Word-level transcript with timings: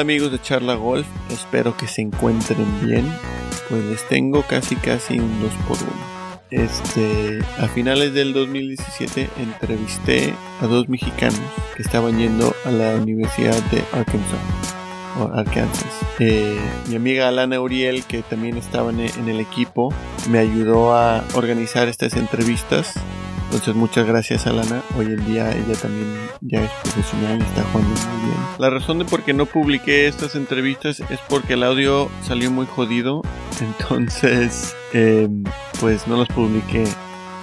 Amigos 0.00 0.32
de 0.32 0.40
Charla 0.40 0.76
Golf, 0.76 1.06
espero 1.30 1.76
que 1.76 1.86
se 1.86 2.00
encuentren 2.00 2.66
bien. 2.82 3.06
Pues 3.68 3.84
les 3.84 4.08
tengo 4.08 4.42
casi 4.42 4.74
casi 4.76 5.18
un 5.18 5.40
2 5.42 5.52
por 5.68 5.76
1 5.76 5.90
Este, 6.50 7.40
a 7.58 7.68
finales 7.68 8.14
del 8.14 8.32
2017 8.32 9.28
entrevisté 9.38 10.32
a 10.62 10.66
dos 10.66 10.88
mexicanos 10.88 11.38
que 11.76 11.82
estaban 11.82 12.18
yendo 12.18 12.54
a 12.64 12.70
la 12.70 12.94
Universidad 12.94 13.62
de 13.70 13.84
Arkansas. 13.92 14.40
Arkansas. 15.34 15.92
Eh, 16.18 16.58
mi 16.88 16.96
amiga 16.96 17.28
Alana 17.28 17.60
Uriel, 17.60 18.02
que 18.04 18.22
también 18.22 18.56
estaba 18.56 18.90
en 18.90 19.28
el 19.28 19.38
equipo, 19.38 19.92
me 20.30 20.38
ayudó 20.38 20.94
a 20.94 21.22
organizar 21.34 21.88
estas 21.88 22.14
entrevistas 22.14 22.94
entonces 23.50 23.74
muchas 23.74 24.06
gracias 24.06 24.46
Alana. 24.46 24.80
Hoy 24.96 25.06
en 25.06 25.26
día 25.26 25.50
ella 25.50 25.74
también 25.74 26.06
ya 26.40 26.62
es 26.62 26.70
profesional 26.84 27.40
y 27.40 27.42
está 27.42 27.64
jugando 27.64 27.90
muy 27.90 28.26
bien. 28.26 28.38
La 28.60 28.70
razón 28.70 29.00
de 29.00 29.04
por 29.04 29.24
qué 29.24 29.32
no 29.32 29.44
publiqué 29.44 30.06
estas 30.06 30.36
entrevistas 30.36 31.00
es 31.00 31.18
porque 31.28 31.54
el 31.54 31.64
audio 31.64 32.08
salió 32.22 32.52
muy 32.52 32.66
jodido. 32.66 33.22
Entonces 33.60 34.76
em, 34.92 35.42
pues 35.80 36.06
no 36.06 36.16
los 36.16 36.28
publiqué 36.28 36.84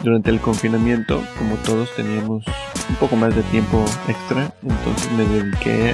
durante 0.02 0.30
el 0.30 0.40
confinamiento. 0.40 1.22
Como 1.38 1.56
todos 1.58 1.94
teníamos 1.98 2.46
un 2.90 2.96
poco 2.96 3.18
más 3.18 3.36
de 3.36 3.44
tiempo 3.44 3.84
extra. 4.08 4.54
Entonces 4.64 5.12
me 5.12 5.26
dediqué 5.26 5.94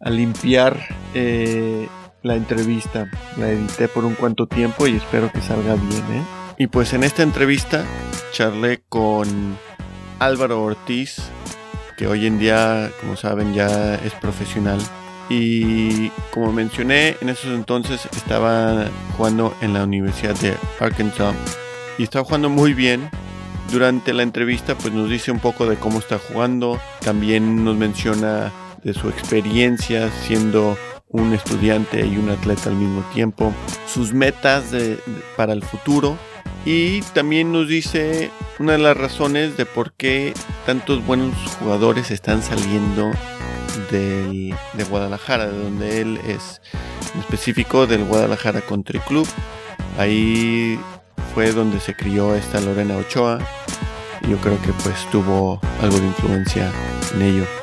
a, 0.00 0.10
limpiar 0.10 0.76
eh, 1.14 1.86
la 2.24 2.34
entrevista. 2.34 3.08
La 3.36 3.50
edité 3.50 3.86
por 3.86 4.04
un 4.04 4.16
cuanto 4.16 4.48
tiempo 4.48 4.88
y 4.88 4.96
espero 4.96 5.30
que 5.30 5.40
salga 5.40 5.76
bien. 5.76 6.04
¿eh? 6.10 6.41
Y 6.62 6.68
pues 6.68 6.92
en 6.92 7.02
esta 7.02 7.24
entrevista 7.24 7.84
charlé 8.30 8.84
con 8.88 9.58
Álvaro 10.20 10.62
Ortiz, 10.62 11.16
que 11.96 12.06
hoy 12.06 12.24
en 12.24 12.38
día, 12.38 12.88
como 13.00 13.16
saben, 13.16 13.52
ya 13.52 13.96
es 13.96 14.12
profesional. 14.12 14.78
Y 15.28 16.10
como 16.30 16.52
mencioné, 16.52 17.16
en 17.20 17.30
esos 17.30 17.52
entonces 17.52 18.08
estaba 18.14 18.84
jugando 19.16 19.52
en 19.60 19.72
la 19.72 19.82
Universidad 19.82 20.36
de 20.36 20.54
Arkansas 20.78 21.34
y 21.98 22.04
estaba 22.04 22.24
jugando 22.24 22.48
muy 22.48 22.74
bien. 22.74 23.10
Durante 23.72 24.12
la 24.12 24.22
entrevista 24.22 24.76
pues 24.76 24.94
nos 24.94 25.10
dice 25.10 25.32
un 25.32 25.40
poco 25.40 25.66
de 25.66 25.74
cómo 25.74 25.98
está 25.98 26.20
jugando, 26.20 26.78
también 27.00 27.64
nos 27.64 27.76
menciona 27.76 28.52
de 28.84 28.94
su 28.94 29.08
experiencia 29.08 30.12
siendo 30.12 30.78
un 31.12 31.32
estudiante 31.32 32.04
y 32.06 32.16
un 32.16 32.30
atleta 32.30 32.70
al 32.70 32.76
mismo 32.76 33.02
tiempo, 33.14 33.52
sus 33.86 34.12
metas 34.12 34.64
para 35.36 35.52
el 35.52 35.62
futuro 35.62 36.16
y 36.64 37.02
también 37.12 37.52
nos 37.52 37.68
dice 37.68 38.30
una 38.58 38.72
de 38.72 38.78
las 38.78 38.96
razones 38.96 39.56
de 39.56 39.66
por 39.66 39.92
qué 39.92 40.32
tantos 40.64 41.04
buenos 41.04 41.34
jugadores 41.58 42.10
están 42.10 42.42
saliendo 42.42 43.10
de 43.90 44.54
Guadalajara, 44.88 45.46
de 45.46 45.58
donde 45.58 46.00
él 46.00 46.20
es 46.26 46.60
específico 47.18 47.86
del 47.86 48.04
Guadalajara 48.04 48.60
Country 48.60 49.00
Club. 49.00 49.26
Ahí 49.98 50.78
fue 51.34 51.52
donde 51.52 51.80
se 51.80 51.94
crió 51.94 52.34
esta 52.34 52.60
Lorena 52.60 52.96
Ochoa. 52.96 53.38
Y 54.22 54.30
yo 54.30 54.38
creo 54.38 54.60
que 54.62 54.72
pues 54.84 55.06
tuvo 55.10 55.60
algo 55.80 55.98
de 55.98 56.06
influencia 56.06 56.70
en 57.14 57.22
ello. 57.22 57.61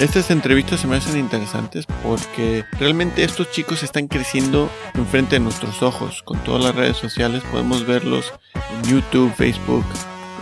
Estas 0.00 0.30
entrevistas 0.30 0.80
se 0.80 0.88
me 0.88 0.96
hacen 0.96 1.18
interesantes 1.18 1.86
porque 2.02 2.64
realmente 2.78 3.22
estos 3.22 3.50
chicos 3.52 3.84
están 3.84 4.08
creciendo 4.08 4.68
enfrente 4.94 5.36
de 5.36 5.40
nuestros 5.40 5.82
ojos. 5.82 6.22
Con 6.24 6.38
todas 6.42 6.64
las 6.64 6.74
redes 6.74 6.96
sociales 6.96 7.42
podemos 7.50 7.86
verlos 7.86 8.32
en 8.54 8.90
YouTube, 8.90 9.32
Facebook, 9.34 9.84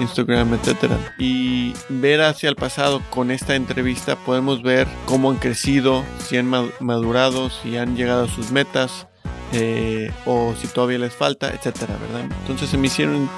Instagram, 0.00 0.54
etc. 0.54 0.92
Y 1.18 1.74
ver 1.90 2.22
hacia 2.22 2.48
el 2.48 2.56
pasado 2.56 3.02
con 3.10 3.30
esta 3.30 3.54
entrevista 3.54 4.16
podemos 4.16 4.62
ver 4.62 4.88
cómo 5.04 5.30
han 5.30 5.36
crecido, 5.36 6.02
si 6.26 6.38
han 6.38 6.50
madurado, 6.80 7.50
si 7.50 7.76
han 7.76 7.94
llegado 7.94 8.24
a 8.24 8.28
sus 8.28 8.50
metas 8.52 9.06
eh, 9.52 10.10
o 10.24 10.54
si 10.58 10.66
todavía 10.66 10.98
les 10.98 11.12
falta, 11.12 11.50
etcétera, 11.50 11.94
¿verdad? 11.98 12.26
Entonces 12.40 12.70
se 12.70 12.78
me 12.78 12.86
hicieron, 12.86 13.28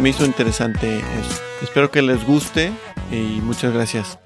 me 0.00 0.10
hizo 0.10 0.24
interesante 0.24 0.98
eso. 0.98 1.42
Espero 1.62 1.90
que 1.90 2.00
les 2.00 2.24
guste 2.24 2.72
y 3.10 3.40
muchas 3.42 3.74
gracias. 3.74 4.18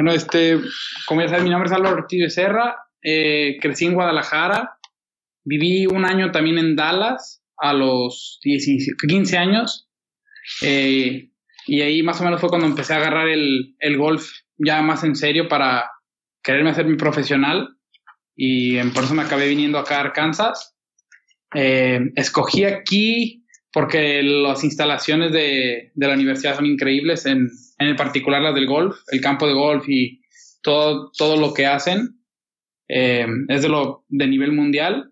Bueno, 0.00 0.16
este, 0.16 0.58
como 1.04 1.20
ya 1.20 1.28
sabes, 1.28 1.44
mi 1.44 1.50
nombre 1.50 1.68
es 1.68 1.76
Álvaro 1.76 1.96
Ortiz 1.96 2.22
de 2.22 2.30
Serra, 2.30 2.74
eh, 3.02 3.58
crecí 3.60 3.84
en 3.84 3.92
Guadalajara, 3.92 4.78
viví 5.44 5.84
un 5.84 6.06
año 6.06 6.32
también 6.32 6.56
en 6.56 6.74
Dallas 6.74 7.44
a 7.58 7.74
los 7.74 8.40
15 8.42 9.36
años, 9.36 9.90
eh, 10.62 11.28
y 11.66 11.82
ahí 11.82 12.02
más 12.02 12.18
o 12.18 12.24
menos 12.24 12.40
fue 12.40 12.48
cuando 12.48 12.66
empecé 12.66 12.94
a 12.94 12.96
agarrar 12.96 13.28
el, 13.28 13.76
golf 13.98 14.26
ya 14.56 14.80
más 14.80 15.04
en 15.04 15.16
serio 15.16 15.48
para 15.48 15.90
quererme 16.42 16.70
hacer 16.70 16.86
mi 16.86 16.96
profesional, 16.96 17.68
y 18.34 18.82
por 18.94 19.04
eso 19.04 19.14
me 19.14 19.24
acabé 19.24 19.48
viniendo 19.48 19.78
acá 19.78 19.98
a 19.98 20.00
Arkansas. 20.00 20.78
Eh, 21.54 22.00
escogí 22.16 22.64
aquí 22.64 23.39
porque 23.72 24.22
las 24.22 24.64
instalaciones 24.64 25.32
de, 25.32 25.92
de 25.94 26.06
la 26.06 26.14
universidad 26.14 26.56
son 26.56 26.66
increíbles 26.66 27.26
en 27.26 27.48
en 27.80 27.96
particular 27.96 28.42
las 28.42 28.54
del 28.54 28.66
golf, 28.66 28.98
el 29.08 29.20
campo 29.20 29.46
de 29.46 29.54
golf 29.54 29.88
y 29.88 30.20
todo, 30.62 31.10
todo 31.16 31.36
lo 31.36 31.54
que 31.54 31.66
hacen. 31.66 32.20
Eh, 32.88 33.26
es 33.48 33.62
de 33.62 33.68
lo 33.68 34.04
de 34.08 34.26
nivel 34.26 34.52
mundial. 34.52 35.10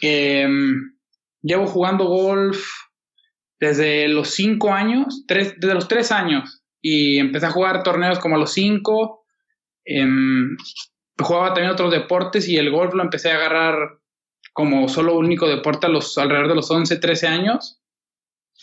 Eh, 0.00 0.46
llevo 1.42 1.66
jugando 1.66 2.04
golf 2.04 2.64
desde 3.58 4.06
los 4.08 4.30
cinco 4.30 4.72
años, 4.72 5.24
tres, 5.26 5.54
desde 5.58 5.74
los 5.74 5.88
tres 5.88 6.12
años, 6.12 6.62
y 6.80 7.18
empecé 7.18 7.46
a 7.46 7.50
jugar 7.50 7.82
torneos 7.82 8.20
como 8.20 8.36
a 8.36 8.38
los 8.38 8.52
cinco. 8.52 9.24
Em, 9.84 10.56
jugaba 11.18 11.54
también 11.54 11.72
otros 11.72 11.90
deportes 11.90 12.48
y 12.48 12.56
el 12.56 12.70
golf 12.70 12.94
lo 12.94 13.02
empecé 13.02 13.32
a 13.32 13.36
agarrar 13.36 13.98
como 14.54 14.88
solo 14.88 15.18
único 15.18 15.48
deporte 15.48 15.86
a 15.86 15.90
los 15.90 16.16
alrededor 16.16 16.48
de 16.48 16.54
los 16.54 16.70
11, 16.70 16.96
13 16.96 17.26
años. 17.26 17.82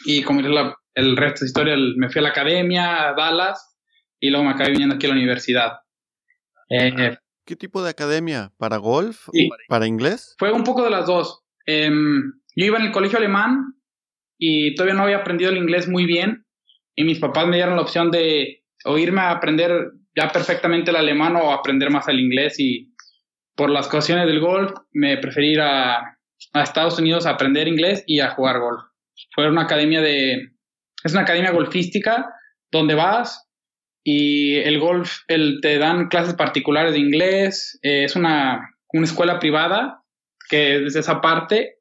Y 0.06 0.24
como 0.24 0.42
la, 0.42 0.76
el 0.96 1.18
resto 1.18 1.42
de 1.42 1.48
historia, 1.48 1.76
me 1.98 2.10
fui 2.10 2.20
a 2.20 2.24
la 2.24 2.30
academia, 2.30 3.10
a 3.10 3.14
Dallas, 3.14 3.78
y 4.20 4.30
luego 4.30 4.46
me 4.46 4.52
acabé 4.52 4.72
viniendo 4.72 4.96
aquí 4.96 5.06
a 5.06 5.10
la 5.10 5.16
universidad. 5.16 5.74
Eh, 6.70 7.18
¿Qué 7.46 7.56
tipo 7.58 7.84
de 7.84 7.90
academia? 7.90 8.54
¿Para 8.58 8.78
golf? 8.78 9.28
¿Para 9.68 9.86
inglés? 9.86 10.36
Fue 10.40 10.54
un 10.54 10.64
poco 10.64 10.84
de 10.84 10.92
las 10.92 11.06
dos. 11.06 11.44
Em, 11.66 12.34
yo 12.56 12.66
iba 12.66 12.78
en 12.78 12.86
el 12.86 12.92
colegio 12.92 13.18
alemán 13.18 13.76
y 14.38 14.74
todavía 14.76 14.96
no 14.96 15.04
había 15.04 15.18
aprendido 15.18 15.52
el 15.52 15.58
inglés 15.58 15.90
muy 15.90 16.06
bien, 16.06 16.46
y 16.96 17.04
mis 17.04 17.20
papás 17.20 17.48
me 17.48 17.58
dieron 17.58 17.76
la 17.76 17.82
opción 17.82 18.12
de 18.12 18.64
o 18.86 18.98
irme 18.98 19.22
a 19.22 19.32
aprender 19.32 19.92
ya 20.16 20.30
perfectamente 20.30 20.90
el 20.90 20.98
alemán 20.98 21.36
o 21.36 21.52
aprender 21.52 21.92
más 21.92 22.08
el 22.08 22.22
inglés, 22.22 22.60
y 22.60 22.91
por 23.56 23.70
las 23.70 23.88
cuestiones 23.88 24.28
del 24.28 24.40
golf 24.40 24.72
me 24.92 25.18
preferí 25.18 25.54
ir 25.54 25.62
a, 25.62 26.18
Estados 26.54 26.98
Unidos 26.98 27.26
a 27.26 27.32
aprender 27.32 27.68
inglés 27.68 28.04
y 28.08 28.20
a 28.20 28.32
jugar 28.32 28.60
golf. 28.60 28.82
Fue 29.36 29.48
una 29.48 29.62
academia 29.62 30.02
de 30.02 30.50
es 31.04 31.14
una 31.14 31.22
academia 31.22 31.52
golfística 31.52 32.34
donde 32.72 32.96
vas 32.96 33.48
y 34.04 34.56
el 34.56 34.80
golf, 34.80 35.20
el, 35.28 35.60
te 35.62 35.78
dan 35.78 36.08
clases 36.08 36.34
particulares 36.34 36.94
de 36.94 37.00
inglés, 37.00 37.80
eh, 37.84 38.06
es 38.06 38.16
una, 38.16 38.76
una 38.90 39.06
escuela 39.06 39.40
privada 39.40 40.04
que 40.50 40.86
es 40.86 40.96
esa 40.96 41.22
parte 41.22 41.78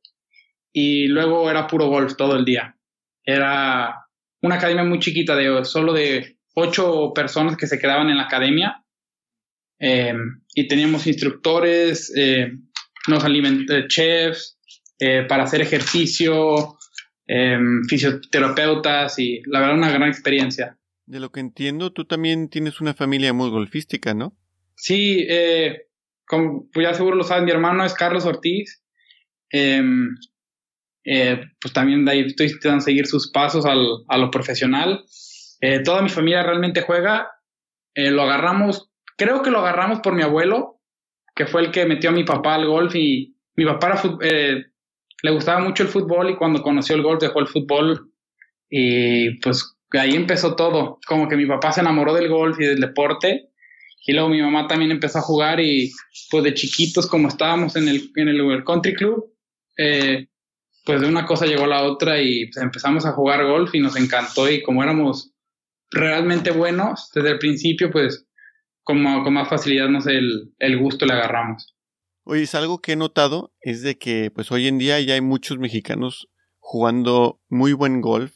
y 0.73 1.09
luego 1.09 1.51
era 1.51 1.67
puro 1.67 1.87
golf 1.87 2.17
todo 2.17 2.37
el 2.37 2.45
día. 2.45 2.77
Era 3.25 4.07
una 4.43 4.57
academia 4.57 4.85
muy 4.85 4.99
chiquita 4.99 5.35
de 5.37 5.65
solo 5.65 5.93
de 5.93 6.37
ocho 6.55 7.13
personas 7.15 7.57
que 7.57 7.67
se 7.67 7.79
quedaban 7.79 8.11
en 8.11 8.17
la 8.17 8.25
academia 8.25 8.85
eh, 9.81 10.15
y 10.55 10.69
teníamos 10.69 11.07
instructores, 11.07 12.13
eh, 12.17 12.53
nos 13.09 13.25
chefs 13.89 14.59
para 15.29 15.45
hacer 15.45 15.63
ejercicio, 15.63 16.77
Em, 17.33 17.85
fisioterapeutas 17.85 19.17
y 19.21 19.41
la 19.47 19.61
verdad 19.61 19.77
una 19.77 19.93
gran 19.93 20.09
experiencia. 20.09 20.77
De 21.07 21.21
lo 21.21 21.31
que 21.31 21.39
entiendo, 21.39 21.93
tú 21.93 22.05
también 22.05 22.49
tienes 22.49 22.81
una 22.81 22.93
familia 22.93 23.33
muy 23.33 23.51
golfística, 23.51 24.15
¿no? 24.15 24.37
Sí, 24.75 25.27
eh, 25.29 25.87
como 26.27 26.69
pues 26.73 26.89
ya 26.89 26.93
seguro 26.93 27.15
lo 27.15 27.23
saben, 27.23 27.45
mi 27.45 27.53
hermano 27.53 27.85
es 27.85 27.95
Carlos 27.95 28.25
Ortiz. 28.25 28.83
Em, 29.49 30.17
eh, 31.05 31.41
pues 31.61 31.73
también 31.73 32.05
de 32.05 32.11
ahí 32.11 32.21
estoy 32.23 32.47
intentando 32.47 32.81
seguir 32.81 33.07
sus 33.07 33.31
pasos 33.31 33.65
al, 33.65 33.87
a 34.09 34.19
lo 34.19 34.33
profesional. 34.33 35.05
Eh, 35.61 35.85
toda 35.85 36.03
mi 36.03 36.09
familia 36.09 36.43
realmente 36.43 36.81
juega. 36.81 37.31
lo 37.95 38.23
agarramos, 38.23 38.90
creo 39.21 39.43
que 39.43 39.51
lo 39.51 39.59
agarramos 39.59 40.01
por 40.01 40.15
mi 40.15 40.23
abuelo, 40.23 40.81
que 41.37 41.47
fue 41.47 41.61
el 41.61 41.71
que 41.71 41.85
metió 41.85 42.09
a 42.09 42.15
mi 42.15 42.25
papá 42.25 42.55
al 42.55 42.67
golf 42.67 42.95
y 42.97 43.37
mi 43.55 43.67
papá 43.67 44.01
era 44.23 44.65
le 45.23 45.31
gustaba 45.31 45.61
mucho 45.61 45.83
el 45.83 45.91
fútbol 45.91 46.31
y 46.31 46.37
cuando 46.37 46.63
conoció 46.63 46.97
el 46.97 47.03
golf 47.03 47.21
dejó 47.21 47.41
el 47.41 47.47
fútbol 47.47 48.11
y 48.71 49.39
pues 49.41 49.77
ahí 49.91 50.15
empezó 50.15 50.57
todo. 50.57 50.99
Como 51.07 51.29
que 51.29 51.37
mi 51.37 51.45
papá 51.45 51.71
se 51.71 51.83
enamoró 51.83 52.15
del 52.15 52.31
golf 52.31 52.59
y 52.59 52.65
del 52.65 52.81
deporte 52.81 53.51
y 54.07 54.15
luego 54.15 54.31
mi 54.31 54.41
mamá 54.41 54.67
también 54.67 54.91
empezó 54.91 55.19
a 55.19 55.23
jugar 55.23 55.61
y 55.61 55.93
pues 56.31 56.43
de 56.43 56.55
chiquitos 56.55 57.07
como 57.07 57.29
estábamos 57.29 57.77
en 57.77 57.89
el, 57.89 58.11
en 58.17 58.29
el 58.31 58.65
country 58.65 58.95
club, 58.95 59.35
eh, 59.77 60.29
pues 60.87 61.03
de 61.03 61.09
una 61.09 61.27
cosa 61.27 61.45
llegó 61.45 61.65
a 61.65 61.75
la 61.75 61.83
otra 61.83 62.23
y 62.23 62.47
pues, 62.47 62.57
empezamos 62.65 63.05
a 63.05 63.13
jugar 63.13 63.45
golf 63.45 63.75
y 63.75 63.81
nos 63.81 63.97
encantó 63.97 64.49
y 64.49 64.63
como 64.63 64.83
éramos 64.83 65.35
realmente 65.91 66.53
buenos 66.53 67.11
desde 67.15 67.33
el 67.33 67.39
principio, 67.39 67.91
pues 67.91 68.27
como, 68.91 69.23
con 69.23 69.35
más 69.35 69.49
facilidad, 69.49 69.89
no 69.89 70.01
sé, 70.01 70.19
el, 70.19 70.79
gusto 70.79 71.07
le 71.07 71.13
agarramos. 71.13 71.77
Oye, 72.25 72.43
es 72.43 72.55
algo 72.55 72.81
que 72.81 72.93
he 72.93 72.97
notado, 72.97 73.55
es 73.61 73.83
de 73.83 73.99
que 73.99 74.31
pues 74.31 74.51
hoy 74.51 74.67
en 74.67 74.79
día 74.79 75.01
ya 75.01 75.15
hay 75.15 75.21
muchos 75.21 75.59
mexicanos 75.59 76.29
jugando 76.59 77.41
muy 77.49 77.73
buen 77.73 78.01
golf 78.01 78.35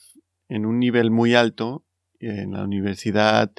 en 0.49 0.65
un 0.65 0.79
nivel 0.79 1.11
muy 1.11 1.35
alto, 1.35 1.85
en 2.21 2.53
la 2.53 2.63
universidad, 2.63 3.53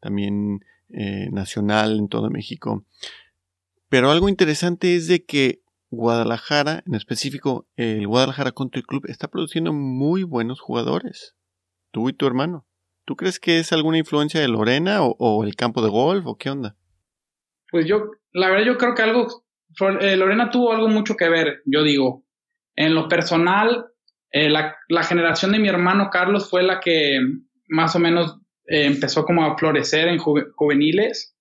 también 0.00 0.60
eh, 0.90 1.30
nacional 1.30 1.98
en 1.98 2.08
todo 2.08 2.30
México. 2.30 2.84
Pero 3.88 4.10
algo 4.10 4.28
interesante 4.28 4.94
es 4.94 5.08
de 5.08 5.24
que 5.24 5.62
Guadalajara, 5.90 6.82
en 6.86 6.94
específico 6.94 7.66
el 7.76 8.06
Guadalajara 8.06 8.52
Country 8.52 8.82
Club, 8.82 9.06
está 9.08 9.28
produciendo 9.28 9.72
muy 9.72 10.22
buenos 10.22 10.60
jugadores. 10.60 11.34
Tú 11.90 12.08
y 12.08 12.12
tu 12.12 12.26
hermano. 12.26 12.66
¿Tú 13.04 13.16
crees 13.16 13.40
que 13.40 13.58
es 13.58 13.72
alguna 13.72 13.98
influencia 13.98 14.40
de 14.40 14.48
Lorena 14.48 15.00
o, 15.02 15.44
el 15.44 15.56
campo 15.56 15.82
de 15.82 15.90
golf 15.90 16.24
o 16.26 16.36
qué 16.36 16.50
onda? 16.50 16.76
Pues 17.70 17.86
yo, 17.86 18.12
la 18.32 18.48
verdad, 18.48 18.64
yo 18.64 18.78
creo 18.78 18.94
que 18.94 19.02
algo, 19.02 19.26
eh, 20.00 20.16
Lorena 20.16 20.50
tuvo 20.50 20.72
algo 20.72 20.88
mucho 20.88 21.16
que 21.16 21.28
ver, 21.28 21.62
yo 21.66 21.82
digo. 21.82 22.24
En 22.76 22.94
lo 22.94 23.08
personal, 23.08 23.86
eh, 24.30 24.48
la, 24.48 24.76
generación 25.02 25.52
de 25.52 25.58
mi 25.58 25.68
hermano 25.68 26.10
Carlos 26.10 26.48
fue 26.48 26.62
la 26.62 26.80
que 26.80 27.18
más 27.68 27.96
o 27.96 27.98
menos 27.98 28.38
eh, 28.66 28.86
empezó 28.86 29.24
como 29.24 29.44
a 29.44 29.58
florecer 29.58 30.08
en 30.08 30.18
juveniles. 30.18 31.36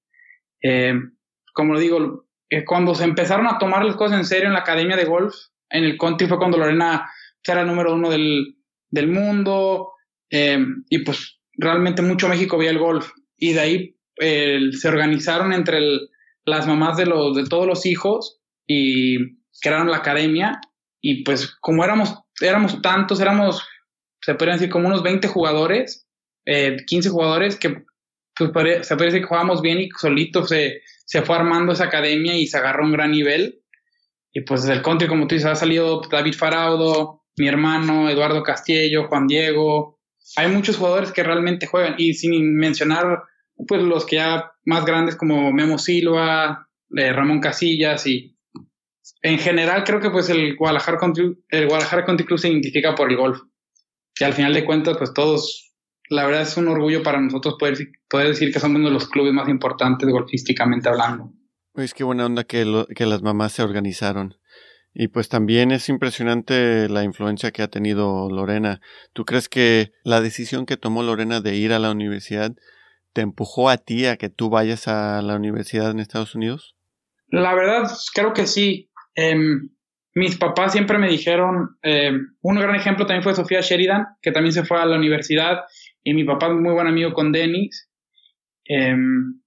como 1.54 1.80
digo, 1.80 2.26
cuando 2.66 2.96
se 2.96 3.04
empezaron 3.04 3.48
a 3.48 3.60
tomar 3.60 3.86
las 3.86 3.96
cosas 3.96 4.18
en 4.18 4.26
serio 4.26 4.48
en 4.48 4.54
la 4.54 4.60
academia 4.60 4.96
de 4.96 5.06
golf, 5.06 5.36
en 5.70 5.84
el 5.84 5.98
country 5.98 6.28
fue 6.28 6.40
cuando 6.40 6.58
Lorena 6.58 7.08
era 7.44 7.62
el 7.62 7.68
número 7.68 7.94
uno 7.94 8.10
del, 8.10 8.56
del 8.90 9.08
mundo, 9.08 9.94
y 10.30 11.00
pues 11.04 11.41
realmente 11.54 12.02
mucho 12.02 12.30
México 12.30 12.58
veía 12.58 12.72
el 12.72 12.80
golf 12.80 13.12
y 13.38 13.54
de 13.54 13.60
ahí 13.60 13.98
se 14.18 14.88
organizaron 14.88 15.52
entre 15.54 15.80
las 16.46 16.68
mamás 16.68 16.98
de, 16.98 17.06
los, 17.06 17.36
de 17.36 17.46
todos 17.46 17.66
los 17.66 17.86
hijos 17.86 18.40
y 18.68 19.40
crearon 19.62 19.90
la 19.90 19.98
academia 19.98 20.60
y 21.02 21.24
pues 21.24 21.56
como 21.60 21.84
éramos, 21.84 22.16
éramos 22.40 22.82
tantos, 22.82 23.20
éramos, 23.20 23.68
se 24.22 24.36
podrían 24.36 24.58
decir 24.58 24.72
como 24.72 24.88
unos 24.88 25.02
20 25.02 25.28
jugadores, 25.28 26.08
eh, 26.46 26.78
15 26.86 27.10
jugadores 27.10 27.58
que 27.58 27.84
pues, 28.36 28.88
se 28.88 28.96
puede 28.96 29.06
decir 29.08 29.22
que 29.22 29.28
jugábamos 29.28 29.62
bien 29.62 29.80
y 29.80 29.90
solito 29.90 30.46
se, 30.46 30.82
se 31.06 31.22
fue 31.24 31.36
armando 31.36 31.74
esa 31.74 31.86
academia 31.86 32.36
y 32.38 32.48
se 32.48 32.58
agarró 32.58 32.86
un 32.86 32.94
gran 32.94 33.12
nivel. 33.12 33.62
Y 34.34 34.42
pues 34.42 34.62
desde 34.62 34.76
el 34.76 34.82
country, 34.82 35.08
como 35.08 35.28
tú 35.28 35.36
dices, 35.36 35.50
ha 35.50 35.56
salido 35.56 36.02
David 36.10 36.36
Faraudo, 36.36 37.24
mi 37.38 37.48
hermano, 37.48 38.10
Eduardo 38.10 38.44
Castillo, 38.44 39.08
Juan 39.08 39.28
Diego, 39.28 40.00
hay 40.36 40.52
muchos 40.52 40.78
jugadores 40.78 41.12
que 41.12 41.24
realmente 41.24 41.68
juegan 41.68 41.96
y 41.98 42.14
sin 42.14 42.56
mencionar 42.56 43.24
pues 43.68 43.82
los 43.82 44.06
que 44.06 44.18
ya 44.18 44.52
más 44.66 44.86
grandes 44.86 45.16
como 45.16 45.52
Memo 45.52 45.78
Silva, 45.78 46.68
eh, 46.96 47.14
Ramón 47.14 47.40
Casillas 47.40 48.06
y 48.08 48.38
en 49.22 49.38
general 49.40 49.84
creo 49.84 50.00
que 50.00 50.10
pues 50.10 50.30
el 50.30 50.56
Guadalajara 50.56 50.98
Country, 50.98 51.38
el 51.50 51.68
Guadalajara 51.68 52.06
Country 52.06 52.26
Club 52.26 52.40
se 52.40 52.50
identifica 52.50 52.96
por 52.96 53.10
el 53.10 53.18
golf. 53.18 53.40
Y 54.20 54.24
al 54.24 54.34
final 54.34 54.54
de 54.54 54.66
cuentas 54.66 54.98
pues 54.98 55.14
todos, 55.14 55.74
la 56.10 56.26
verdad 56.26 56.42
es 56.42 56.58
un 56.58 56.68
orgullo 56.68 57.04
para 57.04 57.20
nosotros 57.20 57.56
poder, 57.60 57.78
decir 58.28 58.52
que 58.52 58.60
somos 58.60 58.78
uno 58.78 58.88
de 58.88 58.94
los 58.94 59.08
clubes 59.08 59.34
más 59.34 59.50
importantes 59.50 60.10
golfísticamente 60.10 60.90
hablando. 60.90 61.32
Es 61.76 61.94
que 61.94 62.04
buena 62.04 62.26
onda 62.26 62.44
que, 62.44 62.86
que 62.96 63.06
las 63.06 63.22
mamás 63.22 63.54
se 63.54 63.64
organizaron. 63.64 64.36
Y 64.94 65.08
pues 65.08 65.30
también 65.30 65.72
es 65.72 65.88
impresionante 65.88 66.90
la 66.90 67.04
influencia 67.04 67.52
que 67.52 67.62
ha 67.62 67.70
tenido 67.70 68.30
Lorena. 68.30 68.82
¿Tú 69.14 69.24
crees 69.24 69.48
que 69.48 69.92
la 70.04 70.20
decisión 70.20 70.66
que 70.66 70.78
tomó 70.78 71.02
Lorena 71.02 71.40
de 71.40 71.56
ir 71.56 71.72
a 71.72 71.80
la 71.80 71.92
universidad 71.92 72.54
te 73.14 73.22
empujó 73.22 73.70
a 73.70 73.78
ti 73.78 74.06
a 74.06 74.18
que 74.18 74.30
tú 74.30 74.50
vayas 74.50 74.88
a 74.88 75.22
la 75.22 75.36
universidad 75.36 75.92
en 75.92 76.00
Estados 76.00 76.36
Unidos? 76.36 76.76
La 77.28 77.56
verdad, 77.56 77.90
creo 78.14 78.34
que 78.34 78.48
sí. 78.48 78.92
Em, 79.16 79.70
mis 80.14 80.38
papás 80.38 80.74
siempre 80.74 80.98
me 80.98 81.08
dijeron, 81.08 81.78
em, 81.82 82.36
un 82.42 82.56
gran 82.60 82.76
ejemplo 82.76 83.06
también 83.06 83.24
fue 83.24 83.34
Sofía 83.34 83.62
Sheridan, 83.62 84.06
que 84.22 84.32
también 84.34 84.52
se 84.52 84.66
fue 84.66 84.78
a 84.82 84.86
la 84.86 84.98
universidad, 84.98 85.62
y 86.04 86.14
mi 86.14 86.26
papá 86.26 86.48
es 86.48 86.54
muy 86.54 86.74
buen 86.74 86.88
amigo 86.88 87.14
con 87.14 87.32
Dennis. 87.32 87.90
Em, 88.66 89.42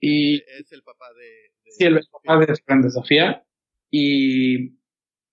y 0.00 0.36
es 0.36 0.72
el 0.72 0.82
papá 0.82 1.06
de, 1.14 1.70
sí, 1.70 1.84
el 1.84 2.00
papá 2.10 2.38
de 2.38 2.90
Sofía. 2.90 3.44
Y 3.90 4.78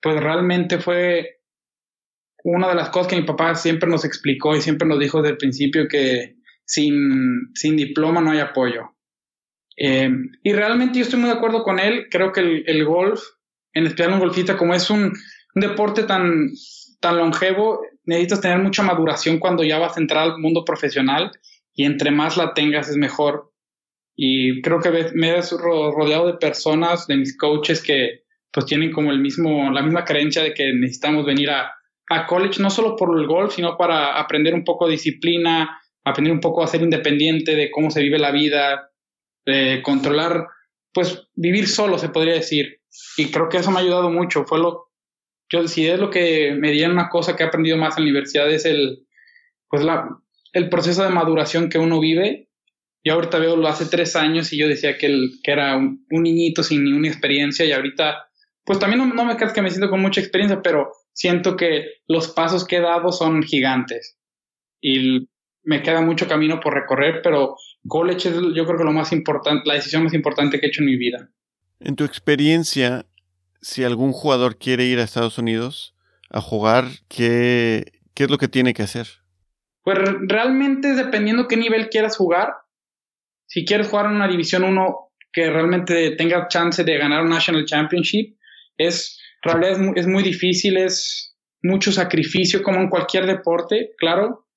pues 0.01 0.19
realmente 0.19 0.79
fue 0.79 1.41
una 2.43 2.69
de 2.69 2.75
las 2.75 2.89
cosas 2.89 3.07
que 3.07 3.17
mi 3.17 3.23
papá 3.23 3.55
siempre 3.55 3.89
nos 3.89 4.05
explicó 4.05 4.55
y 4.55 4.61
siempre 4.61 4.87
nos 4.87 4.99
dijo 4.99 5.21
desde 5.21 5.31
el 5.31 5.37
principio 5.37 5.87
que 5.87 6.37
sin, 6.65 7.51
sin 7.55 7.75
diploma 7.75 8.21
no 8.21 8.31
hay 8.31 8.39
apoyo. 8.39 8.95
Eh, 9.77 10.09
y 10.43 10.53
realmente 10.53 10.97
yo 10.97 11.03
estoy 11.03 11.19
muy 11.19 11.29
de 11.29 11.35
acuerdo 11.35 11.63
con 11.63 11.79
él. 11.79 12.07
Creo 12.09 12.31
que 12.31 12.63
el, 12.65 12.85
golf, 12.85 13.21
en 13.73 13.85
especial 13.85 14.13
un 14.13 14.19
golfista, 14.19 14.57
como 14.57 14.73
es 14.73 14.89
un, 14.89 15.13
deporte 15.55 16.03
tan, 16.03 16.51
tan 16.99 17.17
longevo, 17.17 17.81
necesitas 18.05 18.41
tener 18.41 18.59
mucha 18.59 18.83
maduración 18.83 19.39
cuando 19.39 19.63
ya 19.63 19.79
vas 19.79 19.97
a 19.97 19.99
entrar 19.99 20.23
al 20.23 20.39
mundo 20.39 20.63
profesional 20.63 21.31
y 21.73 21.85
entre 21.85 22.11
más 22.11 22.37
la 22.37 22.53
tengas 22.53 22.89
es 22.89 22.97
mejor. 22.97 23.51
Y 24.15 24.61
creo 24.61 24.79
que 24.79 24.89
me 25.13 25.29
he 25.29 25.41
rodeado 25.41 26.27
de 26.27 26.37
personas, 26.37 27.07
de 27.07 27.17
mis 27.17 27.37
coaches 27.37 27.83
que, 27.83 28.26
pues 28.57 28.65
tienen 28.65 28.91
como 28.91 29.11
el 29.11 29.19
mismo, 29.19 29.69
la 29.69 29.83
misma 29.83 30.03
creencia 30.03 30.41
de 30.41 30.51
que 30.55 30.73
necesitamos 30.73 31.27
venir 31.27 31.51
a, 31.51 31.75
college 32.27 32.59
no 32.59 32.71
solo 32.71 32.95
por 32.95 33.15
el 33.15 33.27
golf, 33.27 33.53
sino 33.53 33.77
para 33.77 34.19
aprender 34.19 34.55
un 34.55 34.63
poco 34.63 34.87
disciplina, 34.87 35.79
aprender 36.03 36.33
un 36.33 36.39
poco 36.39 36.63
a 36.63 36.67
ser 36.67 36.81
independiente 36.81 37.55
de 37.55 37.69
cómo 37.69 37.91
se 37.91 38.01
vive 38.01 38.17
la 38.17 38.31
vida, 38.31 38.89
de 39.45 39.83
controlar, 39.83 40.47
pues 40.91 41.27
vivir 41.35 41.67
solo, 41.67 41.99
se 41.99 42.09
podría 42.09 42.33
decir. 42.33 42.81
Y 43.15 43.29
creo 43.29 43.47
que 43.47 43.57
eso 43.57 43.69
me 43.69 43.77
ha 43.77 43.81
ayudado 43.81 44.09
mucho. 44.09 44.43
Fue 44.45 44.57
lo, 44.57 44.87
yo 45.53 45.67
si 45.67 45.85
es 45.85 45.99
lo 45.99 46.09
que 46.09 46.55
me 46.57 46.71
dieron 46.71 46.93
una 46.93 47.09
cosa 47.09 47.35
que 47.35 47.43
he 47.43 47.45
aprendido 47.45 47.77
más 47.77 47.95
en 47.95 48.05
la 48.05 48.09
universidad 48.09 48.49
es 48.49 48.65
el, 48.65 49.05
pues 49.69 49.83
la, 49.83 50.09
el 50.53 50.67
proceso 50.69 51.03
de 51.03 51.09
maduración 51.09 51.69
que 51.69 51.77
uno 51.77 51.99
vive. 51.99 52.49
Yo 53.03 53.13
ahorita 53.13 53.37
veo 53.37 53.55
lo 53.55 53.67
hace 53.67 53.85
tres 53.85 54.15
años 54.15 54.51
y 54.51 54.57
yo 54.57 54.67
decía 54.67 54.97
que, 54.97 55.05
el, 55.05 55.33
que 55.43 55.51
era 55.51 55.77
un, 55.77 56.07
un 56.09 56.23
niñito 56.23 56.63
sin 56.63 56.83
ninguna 56.83 57.09
experiencia 57.09 57.63
y 57.63 57.71
ahorita 57.71 58.23
pues 58.67 58.79
también 58.79 59.15
no, 59.15 59.23
me 59.23 59.37
creas 59.37 59.53
que 59.53 59.61
me 59.61 59.69
siento 59.69 59.89
con 59.89 60.01
mucha 60.01 60.19
experiencia, 60.19 60.61
pero 60.61 60.91
siento 61.13 61.55
que 61.55 61.85
los 62.05 62.27
pasos 62.27 62.65
que 62.65 62.75
he 62.75 62.81
dado 62.81 63.13
son 63.13 63.41
gigantes 63.41 64.19
y 64.81 65.29
me 65.63 65.81
queda 65.81 66.01
mucho 66.01 66.27
camino 66.27 66.59
por 66.59 66.73
recorrer, 66.73 67.21
pero 67.23 67.55
college 67.87 68.27
es 68.27 68.35
yo 68.35 68.65
creo 68.65 68.77
que 68.77 68.83
lo 68.83 68.91
más 68.91 69.13
importante, 69.13 69.63
la 69.65 69.75
decisión 69.75 70.03
más 70.03 70.13
importante 70.13 70.59
que 70.59 70.65
he 70.65 70.69
hecho 70.69 70.81
en 70.81 70.87
mi 70.87 70.97
vida. 70.97 71.29
En 71.79 71.95
tu 71.95 72.03
experiencia, 72.03 73.05
si 73.61 73.85
algún 73.85 74.11
jugador 74.11 74.57
quiere 74.57 74.83
ir 74.83 74.99
a 74.99 75.03
Estados 75.03 75.37
Unidos 75.37 75.95
a 76.29 76.41
jugar, 76.41 76.87
¿qué, 77.07 77.93
qué 78.13 78.25
es 78.25 78.29
lo 78.29 78.37
que 78.37 78.49
tiene 78.49 78.73
que 78.73 78.83
hacer? 78.83 79.07
Pues 79.81 79.97
realmente 80.23 80.93
dependiendo 80.93 81.47
qué 81.47 81.55
nivel 81.55 81.87
quieras 81.87 82.17
jugar. 82.17 82.51
Si 83.45 83.63
quieres 83.63 83.87
jugar 83.87 84.07
en 84.07 84.17
una 84.17 84.27
División 84.27 84.65
1 84.65 85.11
que 85.31 85.49
realmente 85.49 86.17
tenga 86.17 86.49
chance 86.49 86.83
de 86.83 86.97
ganar 86.97 87.23
un 87.23 87.29
National 87.29 87.63
Championship, 87.63 88.36
es, 88.77 89.19
realidad 89.41 89.93
es 89.95 90.07
muy, 90.07 90.23
difícil, 90.23 90.77
es 90.77 91.35
mucho 91.61 91.91
sacrificio 91.91 92.63
como 92.63 92.79
en 92.79 92.89
cualquier 92.89 93.25
deporte, 93.25 93.91
claro, 93.97 94.47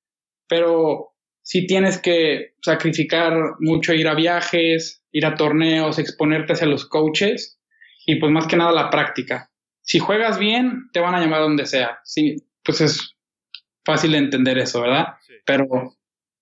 pero 0.47 1.13
si 1.43 1.65
tienes 1.65 1.99
que 1.99 2.53
sacrificar 2.61 3.33
mucho 3.59 3.93
ir 3.93 4.07
a 4.07 4.15
viajes, 4.15 5.03
ir 5.11 5.25
a 5.25 5.35
torneos, 5.35 5.99
exponerte 5.99 6.53
hacia 6.53 6.67
los 6.67 6.87
coaches 6.87 7.59
y 8.05 8.17
pues 8.19 8.31
más 8.31 8.47
que 8.47 8.57
nada 8.57 8.71
la 8.71 8.89
práctica. 8.89 9.49
Si 9.81 9.99
juegas 9.99 10.37
bien, 10.37 10.89
te 10.93 10.99
van 10.99 11.15
a 11.15 11.19
llamar 11.19 11.41
donde 11.41 11.65
sea. 11.65 11.99
Sí, 12.03 12.35
pues 12.63 12.81
es 12.81 13.17
fácil 13.83 14.11
de 14.11 14.19
entender 14.19 14.57
eso, 14.57 14.81
¿verdad? 14.81 15.15
Pero, 15.45 15.67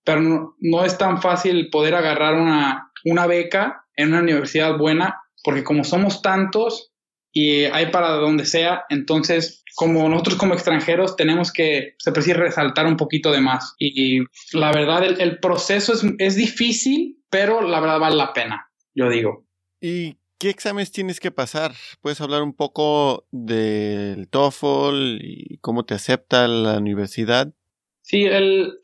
pero 0.03 0.21
no, 0.21 0.55
no, 0.59 0.85
es 0.85 0.97
tan 0.97 1.21
fácil 1.21 1.69
poder 1.69 1.95
agarrar 1.95 2.35
una, 2.35 2.91
una 3.05 3.27
beca 3.27 3.85
en 3.95 4.09
una 4.09 4.21
universidad 4.21 4.77
buena, 4.77 5.21
porque 5.43 5.63
como 5.63 5.83
somos 5.83 6.21
tantos, 6.21 6.88
y 7.31 7.65
hay 7.65 7.91
para 7.91 8.11
donde 8.11 8.45
sea, 8.45 8.85
entonces 8.89 9.63
como 9.75 10.09
nosotros 10.09 10.37
como 10.37 10.53
extranjeros 10.53 11.15
tenemos 11.15 11.53
que, 11.53 11.95
se 11.99 12.11
puede 12.11 12.33
resaltar 12.33 12.85
un 12.85 12.97
poquito 12.97 13.31
de 13.31 13.39
más. 13.39 13.75
Y 13.79 14.19
la 14.51 14.71
verdad, 14.71 15.03
el, 15.05 15.39
proceso 15.39 15.93
es, 15.93 16.03
es, 16.17 16.35
difícil, 16.35 17.17
pero 17.29 17.61
la 17.61 17.79
verdad 17.79 17.99
vale 17.99 18.15
la 18.15 18.33
pena, 18.33 18.69
yo 18.93 19.09
digo. 19.09 19.45
¿Y 19.79 20.17
qué 20.37 20.49
exámenes 20.49 20.91
tienes 20.91 21.19
que 21.19 21.31
pasar? 21.31 21.73
¿Puedes 22.01 22.19
hablar 22.19 22.41
un 22.41 22.53
poco 22.53 23.25
del 23.31 24.27
TOEFL 24.27 25.19
y 25.21 25.57
cómo 25.61 25.85
te 25.85 25.93
acepta 25.93 26.47
la 26.47 26.77
universidad? 26.77 27.53
Sí, 28.01 28.25
el, 28.25 28.79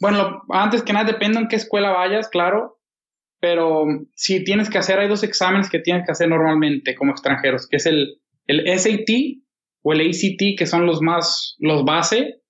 bueno, 0.00 0.42
antes 0.50 0.82
que 0.82 0.92
nada 0.92 1.06
depende 1.06 1.38
en 1.38 1.48
qué 1.48 1.56
escuela 1.56 1.92
vayas, 1.92 2.28
claro 2.28 2.75
pero 3.46 3.86
si 4.16 4.42
tienes 4.42 4.68
que 4.68 4.78
hacer, 4.78 4.98
hay 4.98 5.06
dos 5.06 5.22
exámenes 5.22 5.70
que 5.70 5.78
tienes 5.78 6.04
que 6.04 6.10
hacer 6.10 6.28
normalmente 6.28 6.96
como 6.96 7.12
extranjeros, 7.12 7.68
que 7.68 7.76
es 7.76 7.86
el, 7.86 8.20
el 8.48 8.66
SAT 8.76 9.08
o 9.82 9.92
el 9.92 10.00
ACT, 10.00 10.58
que 10.58 10.66
son 10.66 10.84
los 10.84 11.00
más, 11.00 11.54
los 11.60 11.84
base, 11.84 12.40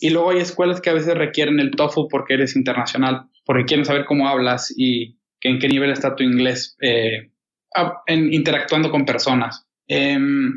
y 0.00 0.08
luego 0.08 0.30
hay 0.30 0.38
escuelas 0.38 0.80
que 0.80 0.88
a 0.88 0.94
veces 0.94 1.12
requieren 1.12 1.60
el 1.60 1.72
TOEFL 1.72 2.08
porque 2.10 2.32
eres 2.32 2.56
internacional, 2.56 3.28
porque 3.44 3.66
quieren 3.66 3.84
saber 3.84 4.06
cómo 4.06 4.28
hablas 4.28 4.72
y 4.74 5.18
en 5.42 5.58
qué 5.58 5.68
nivel 5.68 5.90
está 5.90 6.16
tu 6.16 6.24
inglés 6.24 6.74
eh, 6.80 7.30
en, 8.06 8.32
interactuando 8.32 8.90
con 8.90 9.04
personas. 9.04 9.68
Em, 9.86 10.54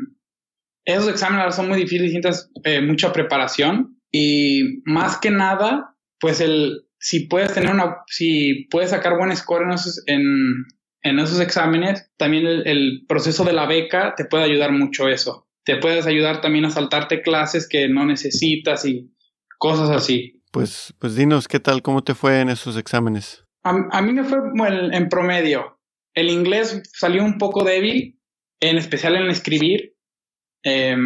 esos 0.86 1.10
exámenes 1.10 1.54
son 1.54 1.68
muy 1.68 1.76
difíciles, 1.76 2.14
necesitas 2.14 2.50
eh, 2.64 2.80
mucha 2.80 3.12
preparación 3.12 4.00
y 4.10 4.80
más 4.86 5.18
que 5.18 5.30
nada, 5.30 5.94
pues 6.18 6.40
el, 6.40 6.86
si 7.00 7.26
puedes 7.26 7.54
tener 7.54 7.72
una, 7.72 8.04
si 8.06 8.66
puedes 8.70 8.90
sacar 8.90 9.16
buen 9.16 9.34
score 9.34 9.64
en 9.64 9.72
esos, 9.72 10.02
en, 10.06 10.66
en 11.02 11.18
esos 11.18 11.40
exámenes, 11.40 12.10
también 12.18 12.46
el, 12.46 12.66
el, 12.66 13.06
proceso 13.08 13.42
de 13.44 13.54
la 13.54 13.66
beca 13.66 14.14
te 14.16 14.26
puede 14.26 14.44
ayudar 14.44 14.70
mucho 14.70 15.08
eso. 15.08 15.48
Te 15.64 15.78
puedes 15.78 16.06
ayudar 16.06 16.42
también 16.42 16.66
a 16.66 16.70
saltarte 16.70 17.22
clases 17.22 17.66
que 17.68 17.88
no 17.88 18.04
necesitas 18.04 18.84
y 18.84 19.10
cosas 19.58 19.90
así. 19.90 20.42
Pues, 20.52 20.94
pues 20.98 21.16
dinos, 21.16 21.48
¿qué 21.48 21.58
tal? 21.58 21.80
¿Cómo 21.80 22.04
te 22.04 22.14
fue 22.14 22.40
en 22.40 22.50
esos 22.50 22.76
exámenes? 22.76 23.44
A, 23.62 23.70
a 23.90 24.02
mí 24.02 24.12
me 24.12 24.24
fue 24.24 24.38
en, 24.38 24.92
en 24.92 25.08
promedio. 25.08 25.78
El 26.14 26.28
inglés 26.28 26.82
salió 26.92 27.24
un 27.24 27.38
poco 27.38 27.64
débil, 27.64 28.20
en 28.60 28.76
especial 28.76 29.16
en 29.16 29.30
escribir. 29.30 29.94
Eh, 30.64 30.96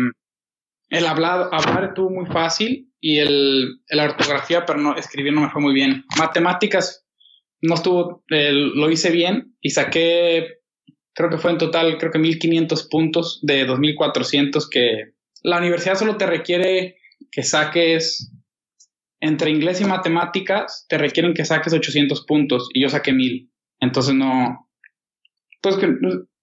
el 0.89 1.07
hablar, 1.07 1.51
hablar 1.53 1.85
estuvo 1.85 2.11
muy 2.11 2.27
fácil 2.27 2.93
y 3.07 3.19
el, 3.19 3.83
la 3.91 4.05
ortografía, 4.05 4.65
pero 4.65 4.79
no, 4.79 4.97
escribir 4.97 5.35
no 5.35 5.43
me 5.43 5.51
fue 5.51 5.61
muy 5.61 5.75
bien. 5.75 6.07
Matemáticas 6.19 7.07
no 7.61 7.75
estuvo, 7.75 8.25
lo 8.29 8.91
hice 8.91 9.11
bien 9.11 9.55
y 9.61 9.71
saqué, 9.71 10.63
creo 11.13 11.29
que 11.29 11.37
fue 11.37 11.51
en 11.51 11.59
total, 11.59 11.99
creo 11.99 12.11
que 12.11 12.19
1500 12.19 12.89
puntos 12.89 13.41
de 13.43 13.67
2400 13.67 14.71
que 14.71 15.13
la 15.43 15.59
universidad 15.59 15.97
solo 15.97 16.17
te 16.17 16.25
requiere 16.25 16.97
que 17.31 17.43
saques 17.43 18.33
entre 19.21 19.51
inglés 19.51 19.83
y 19.83 19.85
matemáticas, 19.85 20.87
te 20.89 20.97
requieren 20.97 21.35
que 21.35 21.45
saques 21.45 21.75
800 21.75 22.25
puntos 22.25 22.71
y 22.73 22.81
yo 22.81 22.89
saqué 22.89 23.13
1000. 23.13 23.53
Entonces 23.81 24.15
no, 24.15 24.71
pues 25.61 25.77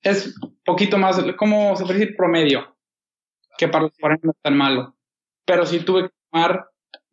es 0.03 0.35
poquito 0.63 0.99
más, 0.99 1.19
como 1.37 1.75
se 1.75 1.85
puede 1.85 1.97
decir, 1.97 2.15
promedio, 2.15 2.77
que 3.57 3.67
para 3.67 3.85
los 3.85 3.97
foreign 3.99 4.21
no 4.21 4.29
es 4.29 4.37
tan 4.43 4.55
malo. 4.55 4.95
Pero 5.43 5.65
sí 5.65 5.79
tuve 5.79 6.03
que 6.03 6.20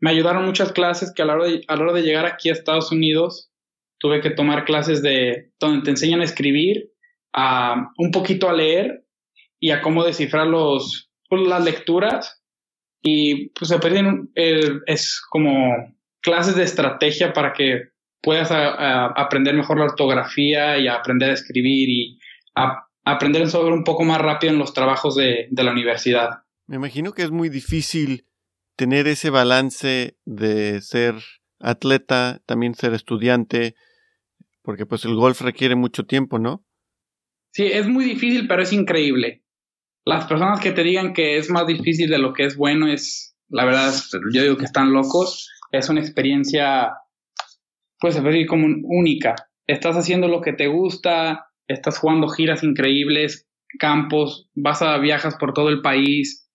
me 0.00 0.10
ayudaron 0.10 0.44
muchas 0.44 0.72
clases 0.72 1.12
que 1.12 1.22
a 1.22 1.24
la 1.24 1.34
hora 1.34 1.46
de, 1.46 1.64
a 1.66 1.76
la 1.76 1.82
hora 1.82 1.92
de 1.92 2.02
llegar 2.02 2.26
aquí 2.26 2.48
a 2.48 2.52
Estados 2.52 2.92
Unidos, 2.92 3.50
tuve 3.98 4.20
que 4.20 4.30
tomar 4.30 4.64
clases 4.64 5.02
de 5.02 5.52
donde 5.58 5.84
te 5.84 5.90
enseñan 5.90 6.20
a 6.20 6.24
escribir, 6.24 6.90
a 7.32 7.90
un 7.98 8.10
poquito 8.10 8.48
a 8.48 8.52
leer 8.52 9.04
y 9.60 9.70
a 9.70 9.82
cómo 9.82 10.04
descifrar 10.04 10.46
los, 10.46 11.10
pues, 11.28 11.46
las 11.46 11.64
lecturas. 11.64 12.42
Y 13.02 13.50
pues 13.50 13.68
se 13.68 13.78
eh, 14.34 14.80
es 14.86 15.22
como 15.30 15.94
clases 16.20 16.56
de 16.56 16.64
estrategia 16.64 17.32
para 17.32 17.52
que 17.52 17.90
puedas 18.20 18.50
aprender 18.50 19.54
mejor 19.54 19.78
la 19.78 19.84
ortografía 19.84 20.78
y 20.78 20.88
aprender 20.88 21.30
a 21.30 21.34
escribir 21.34 21.88
y 21.88 22.18
a, 22.56 22.84
aprender 23.04 23.48
sobre 23.48 23.72
un 23.72 23.84
poco 23.84 24.04
más 24.04 24.20
rápido 24.20 24.52
en 24.52 24.58
los 24.58 24.74
trabajos 24.74 25.14
de, 25.14 25.46
de 25.50 25.62
la 25.62 25.70
universidad. 25.70 26.42
Me 26.66 26.76
imagino 26.76 27.12
que 27.12 27.22
es 27.22 27.30
muy 27.30 27.48
difícil 27.48 28.26
tener 28.78 29.08
ese 29.08 29.28
balance 29.30 30.16
de 30.24 30.80
ser 30.82 31.16
atleta, 31.58 32.40
también 32.46 32.74
ser 32.74 32.94
estudiante, 32.94 33.74
porque 34.62 34.86
pues 34.86 35.04
el 35.04 35.16
golf 35.16 35.40
requiere 35.40 35.74
mucho 35.74 36.06
tiempo, 36.06 36.38
¿no? 36.38 36.64
Sí, 37.50 37.66
es 37.66 37.88
muy 37.88 38.04
difícil, 38.04 38.46
pero 38.46 38.62
es 38.62 38.72
increíble. 38.72 39.42
Las 40.04 40.26
personas 40.26 40.60
que 40.60 40.70
te 40.70 40.84
digan 40.84 41.12
que 41.12 41.38
es 41.38 41.50
más 41.50 41.66
difícil 41.66 42.08
de 42.08 42.18
lo 42.18 42.32
que 42.32 42.44
es 42.44 42.56
bueno 42.56 42.86
es, 42.86 43.36
la 43.48 43.64
verdad, 43.64 43.92
yo 44.32 44.42
digo 44.42 44.56
que 44.56 44.66
están 44.66 44.92
locos. 44.92 45.50
Es 45.72 45.88
una 45.88 46.00
experiencia, 46.00 46.92
pues, 47.98 48.14
se 48.14 48.20
puede 48.20 48.34
decir 48.34 48.46
como 48.46 48.68
única. 48.84 49.34
Estás 49.66 49.96
haciendo 49.96 50.28
lo 50.28 50.40
que 50.40 50.52
te 50.52 50.68
gusta, 50.68 51.46
estás 51.66 51.98
jugando 51.98 52.28
giras 52.28 52.62
increíbles, 52.62 53.48
campos, 53.80 54.48
vas 54.54 54.82
a 54.82 54.96
viajas 54.98 55.36
por 55.36 55.52
todo 55.52 55.68
el 55.68 55.82
país, 55.82 56.47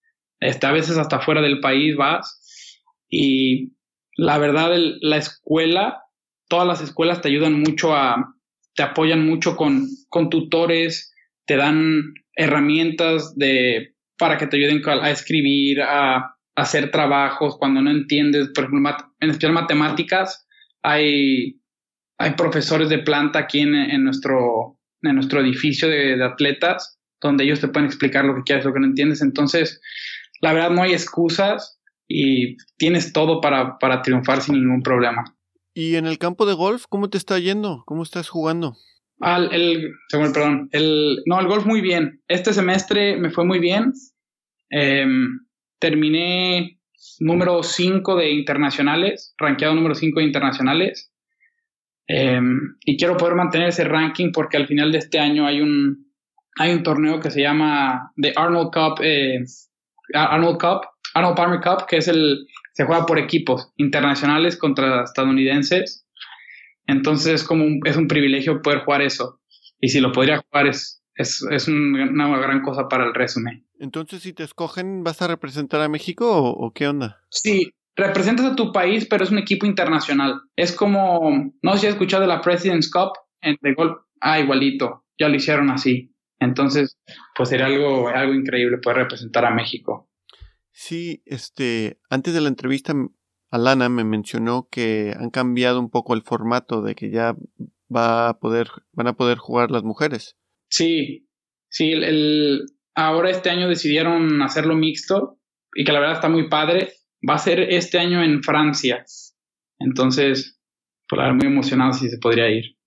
este, 0.43 0.67
a 0.67 0.71
veces 0.71 0.97
hasta 0.97 1.19
fuera 1.19 1.41
del 1.41 1.59
país 1.59 1.95
vas. 1.95 2.79
Y 3.09 3.73
la 4.15 4.37
verdad, 4.37 4.71
la 5.01 5.17
escuela, 5.17 6.03
todas 6.47 6.67
las 6.67 6.81
escuelas 6.81 7.21
te 7.21 7.29
ayudan 7.29 7.59
mucho 7.59 7.95
a, 7.95 8.35
te 8.75 8.83
apoyan 8.83 9.25
mucho 9.25 9.55
con, 9.55 9.87
con 10.09 10.29
tutores, 10.29 11.13
te 11.45 11.57
dan 11.57 12.13
herramientas 12.35 13.35
de, 13.35 13.95
para 14.17 14.37
que 14.37 14.47
te 14.47 14.57
ayuden 14.57 14.81
a, 14.87 15.11
escribir, 15.11 15.81
a, 15.81 16.17
a, 16.17 16.35
hacer 16.55 16.91
trabajos 16.91 17.57
cuando 17.57 17.81
no 17.81 17.91
entiendes, 17.91 18.49
por 18.53 18.65
ejemplo, 18.65 18.95
en 19.19 19.29
especial 19.29 19.53
matemáticas, 19.53 20.47
hay, 20.81 21.59
hay 22.17 22.31
profesores 22.31 22.89
de 22.89 22.99
planta 22.99 23.39
aquí 23.39 23.61
en, 23.61 23.75
en 23.75 24.03
nuestro, 24.03 24.79
en 25.01 25.15
nuestro 25.15 25.41
edificio 25.41 25.87
de, 25.87 26.17
de, 26.17 26.25
atletas, 26.25 26.99
donde 27.21 27.45
ellos 27.45 27.61
te 27.61 27.67
pueden 27.67 27.87
explicar 27.87 28.25
lo 28.25 28.35
que 28.35 28.43
quieres, 28.43 28.65
lo 28.65 28.73
que 28.73 28.79
no 28.79 28.87
entiendes. 28.87 29.21
Entonces, 29.21 29.79
la 30.43 30.51
verdad 30.51 30.71
no 30.71 30.83
hay 30.83 30.91
excusas 30.91 31.79
y 32.05 32.57
tienes 32.77 33.13
todo 33.13 33.39
para, 33.39 33.79
para 33.79 34.01
triunfar 34.01 34.41
sin 34.41 34.55
ningún 34.55 34.83
problema. 34.83 35.23
¿Y 35.73 35.95
en 35.95 36.05
el 36.05 36.17
campo 36.17 36.45
de 36.45 36.53
golf, 36.53 36.83
cómo 36.89 37.09
te 37.09 37.17
está 37.17 37.39
yendo? 37.39 37.83
¿Cómo 37.85 38.03
estás 38.03 38.27
jugando? 38.27 38.75
Al, 39.21 39.53
el, 39.53 39.93
según, 40.09 40.33
perdón, 40.33 40.69
el, 40.73 41.23
no, 41.25 41.39
el 41.39 41.47
golf 41.47 41.65
muy 41.65 41.79
bien. 41.79 42.21
Este 42.27 42.51
semestre 42.51 43.15
me 43.15 43.29
fue 43.29 43.45
muy 43.45 43.59
bien. 43.59 43.93
Eh, 44.69 45.07
terminé 45.79 46.77
número 47.19 47.63
5 47.63 48.15
de 48.17 48.31
internacionales, 48.31 49.33
rankeado 49.37 49.75
número 49.75 49.95
5 49.95 50.19
de 50.19 50.25
internacionales. 50.25 51.09
Eh, 52.09 52.41
y 52.83 52.97
quiero 52.97 53.15
poder 53.15 53.35
mantener 53.35 53.69
ese 53.69 53.85
ranking 53.85 54.33
porque 54.33 54.57
al 54.57 54.67
final 54.67 54.91
de 54.91 54.97
este 54.97 55.19
año 55.19 55.47
hay 55.47 55.61
un, 55.61 56.11
hay 56.57 56.73
un 56.73 56.83
torneo 56.83 57.21
que 57.21 57.31
se 57.31 57.41
llama 57.41 58.11
The 58.17 58.33
Arnold 58.35 58.71
Cup, 58.73 59.01
eh, 59.01 59.45
Arnold 60.13 60.59
Cup, 60.59 60.87
Arnold 61.13 61.35
Palmer 61.35 61.61
Cup, 61.61 61.85
que 61.87 61.97
es 61.97 62.07
el, 62.07 62.47
se 62.73 62.85
juega 62.85 63.05
por 63.05 63.19
equipos 63.19 63.71
internacionales 63.77 64.57
contra 64.57 65.03
estadounidenses. 65.03 66.05
Entonces 66.87 67.33
es 67.33 67.43
como 67.43 67.63
un, 67.63 67.79
es 67.85 67.95
un 67.95 68.07
privilegio 68.07 68.61
poder 68.61 68.79
jugar 68.79 69.01
eso. 69.01 69.39
Y 69.79 69.89
si 69.89 69.99
lo 69.99 70.11
podría 70.11 70.39
jugar 70.39 70.67
es, 70.67 71.03
es, 71.15 71.45
es 71.51 71.67
un, 71.67 71.95
una 71.95 72.37
gran 72.39 72.61
cosa 72.61 72.87
para 72.87 73.05
el 73.05 73.13
resumen. 73.13 73.65
Entonces, 73.79 74.21
si 74.21 74.33
te 74.33 74.43
escogen, 74.43 75.03
¿vas 75.03 75.21
a 75.21 75.27
representar 75.27 75.81
a 75.81 75.89
México 75.89 76.31
o, 76.31 76.49
o 76.49 76.71
qué 76.71 76.87
onda? 76.87 77.21
Sí, 77.29 77.73
representas 77.95 78.45
a 78.45 78.55
tu 78.55 78.71
país, 78.71 79.05
pero 79.05 79.23
es 79.23 79.31
un 79.31 79.39
equipo 79.39 79.65
internacional. 79.65 80.41
Es 80.55 80.71
como, 80.71 81.51
no 81.61 81.73
sé 81.73 81.79
si 81.79 81.87
has 81.87 81.93
escuchado 81.93 82.21
de 82.21 82.27
la 82.27 82.41
President's 82.41 82.89
Cup 82.89 83.11
en 83.41 83.57
de 83.61 83.73
golf. 83.73 83.97
Ah, 84.21 84.39
igualito, 84.39 85.03
ya 85.19 85.27
lo 85.27 85.35
hicieron 85.35 85.69
así. 85.69 86.12
Entonces, 86.43 86.99
pues 87.35 87.49
sería 87.49 87.67
algo, 87.67 88.07
algo 88.09 88.33
increíble 88.33 88.77
poder 88.77 88.99
representar 88.99 89.45
a 89.45 89.53
México. 89.53 90.09
Sí, 90.71 91.21
este, 91.25 91.99
antes 92.09 92.33
de 92.33 92.41
la 92.41 92.49
entrevista, 92.49 92.93
Alana 93.51 93.89
me 93.89 94.03
mencionó 94.03 94.67
que 94.71 95.13
han 95.17 95.29
cambiado 95.29 95.79
un 95.79 95.89
poco 95.89 96.13
el 96.13 96.23
formato 96.23 96.81
de 96.81 96.95
que 96.95 97.11
ya 97.11 97.35
va 97.95 98.29
a 98.29 98.39
poder, 98.39 98.67
van 98.91 99.07
a 99.07 99.13
poder 99.13 99.37
jugar 99.37 99.71
las 99.71 99.83
mujeres. 99.83 100.35
Sí, 100.69 101.29
sí, 101.69 101.91
el, 101.91 102.03
el 102.03 102.65
ahora 102.95 103.29
este 103.29 103.49
año 103.49 103.69
decidieron 103.69 104.41
hacerlo 104.41 104.75
mixto 104.75 105.39
y 105.75 105.83
que 105.83 105.91
la 105.91 105.99
verdad 105.99 106.15
está 106.15 106.29
muy 106.29 106.49
padre 106.49 106.93
va 107.27 107.35
a 107.35 107.39
ser 107.39 107.59
este 107.59 107.99
año 107.99 108.23
en 108.23 108.43
Francia. 108.43 109.05
Entonces, 109.79 110.59
pues 111.07 111.17
la 111.17 111.25
verdad, 111.25 111.37
muy 111.43 111.47
emocionado 111.47 111.93
si 111.93 112.09
se 112.09 112.17
podría 112.17 112.49
ir. 112.49 112.77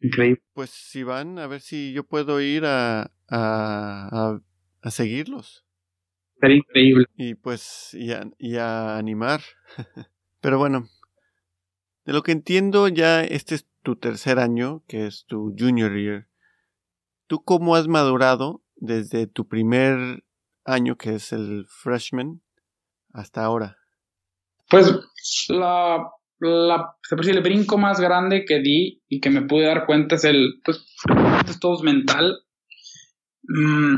Increíble. 0.00 0.42
Pues 0.56 0.70
si 0.70 1.02
van, 1.02 1.38
a 1.38 1.46
ver 1.46 1.60
si 1.60 1.92
yo 1.92 2.04
puedo 2.04 2.40
ir 2.40 2.64
a, 2.64 3.02
a, 3.02 3.10
a, 3.28 4.40
a 4.80 4.90
seguirlos. 4.90 5.66
Sería 6.40 6.56
increíble. 6.56 7.04
Y 7.14 7.34
pues, 7.34 7.92
y 7.92 8.12
a, 8.12 8.26
y 8.38 8.56
a 8.56 8.96
animar. 8.96 9.42
Pero 10.40 10.56
bueno, 10.58 10.88
de 12.06 12.14
lo 12.14 12.22
que 12.22 12.32
entiendo, 12.32 12.88
ya 12.88 13.22
este 13.22 13.54
es 13.56 13.68
tu 13.82 13.96
tercer 13.96 14.38
año, 14.38 14.82
que 14.88 15.06
es 15.06 15.26
tu 15.26 15.54
junior 15.58 15.94
year. 15.94 16.26
¿Tú 17.26 17.44
cómo 17.44 17.76
has 17.76 17.86
madurado 17.86 18.62
desde 18.76 19.26
tu 19.26 19.46
primer 19.46 20.24
año, 20.64 20.96
que 20.96 21.16
es 21.16 21.34
el 21.34 21.66
freshman, 21.68 22.40
hasta 23.12 23.44
ahora? 23.44 23.76
Pues 24.70 24.90
la, 25.50 26.10
la 26.38 26.94
el 27.08 27.40
brinco 27.40 27.78
más 27.78 28.00
grande 28.00 28.44
que 28.44 28.60
di 28.60 29.02
y 29.08 29.20
que 29.20 29.30
me 29.30 29.42
pude 29.42 29.66
dar 29.66 29.86
cuenta 29.86 30.16
es 30.16 30.24
el, 30.24 30.60
pues, 30.64 30.84
es 31.48 31.58
todo 31.58 31.82
mental. 31.82 32.38
Mm, 33.42 33.96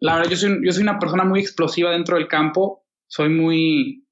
la 0.00 0.16
verdad, 0.16 0.30
yo 0.30 0.36
soy, 0.36 0.58
yo 0.64 0.72
soy 0.72 0.82
una 0.82 0.98
persona 0.98 1.24
muy 1.24 1.40
explosiva 1.40 1.90
dentro 1.90 2.16
del 2.16 2.28
campo, 2.28 2.84
soy 3.06 3.28
muy 3.28 4.06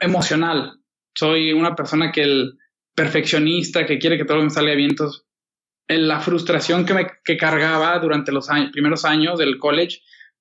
emocional, 0.00 0.80
soy 1.14 1.52
una 1.52 1.76
persona 1.76 2.10
que 2.10 2.22
el 2.22 2.58
perfeccionista, 2.94 3.86
que 3.86 3.98
quiere 3.98 4.18
que 4.18 4.24
todo 4.24 4.42
me 4.42 4.50
salga 4.50 4.74
bien, 4.74 4.90
entonces, 4.90 5.24
la 5.86 6.20
frustración 6.20 6.84
que 6.84 6.94
me 6.94 7.06
que 7.24 7.36
cargaba 7.36 7.98
durante 7.98 8.32
los 8.32 8.50
años, 8.50 8.70
primeros 8.72 9.04
años 9.04 9.38
del 9.38 9.58
college, 9.58 10.00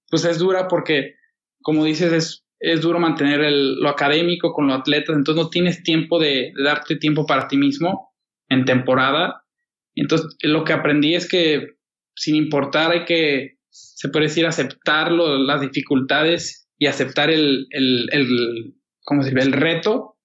pues 0.10 0.26
es 0.26 0.40
dura 0.40 0.68
porque 0.68 1.16
como 1.62 1.86
dices, 1.86 2.14
es, 2.14 2.46
es 2.60 2.82
duro 2.82 3.00
mantener 3.00 3.40
lo 3.52 3.90
académico 3.90 4.54
con 4.54 4.68
los 4.68 4.80
atletas, 4.80 5.16
entonces 5.16 5.44
no 5.44 5.50
tienes 5.50 5.84
tiempo 5.84 6.20
de, 6.20 6.52
darte 6.64 6.98
tiempo 6.98 7.26
para 7.26 7.48
ti 7.48 7.58
mismo 7.58 8.14
en 8.50 8.66
temporada. 8.66 9.44
Entonces, 9.96 10.36
lo 10.42 10.64
que 10.64 10.74
aprendí 10.74 11.16
es 11.16 11.28
que 11.28 11.76
sin 12.16 12.36
importar 12.36 12.92
hay 12.92 13.06
que, 13.06 13.58
se 13.70 14.10
puede 14.10 14.26
decir, 14.26 14.46
aceptar 14.46 15.12
las 15.12 15.62
dificultades 15.62 16.68
y 16.78 16.88
aceptar 16.88 17.30
el, 17.30 17.68
el, 17.72 18.10
el 18.12 18.76
¿cómo 19.04 19.24
se 19.24 19.30
dice? 19.30 19.48
el 19.48 19.54
reto 19.54 20.18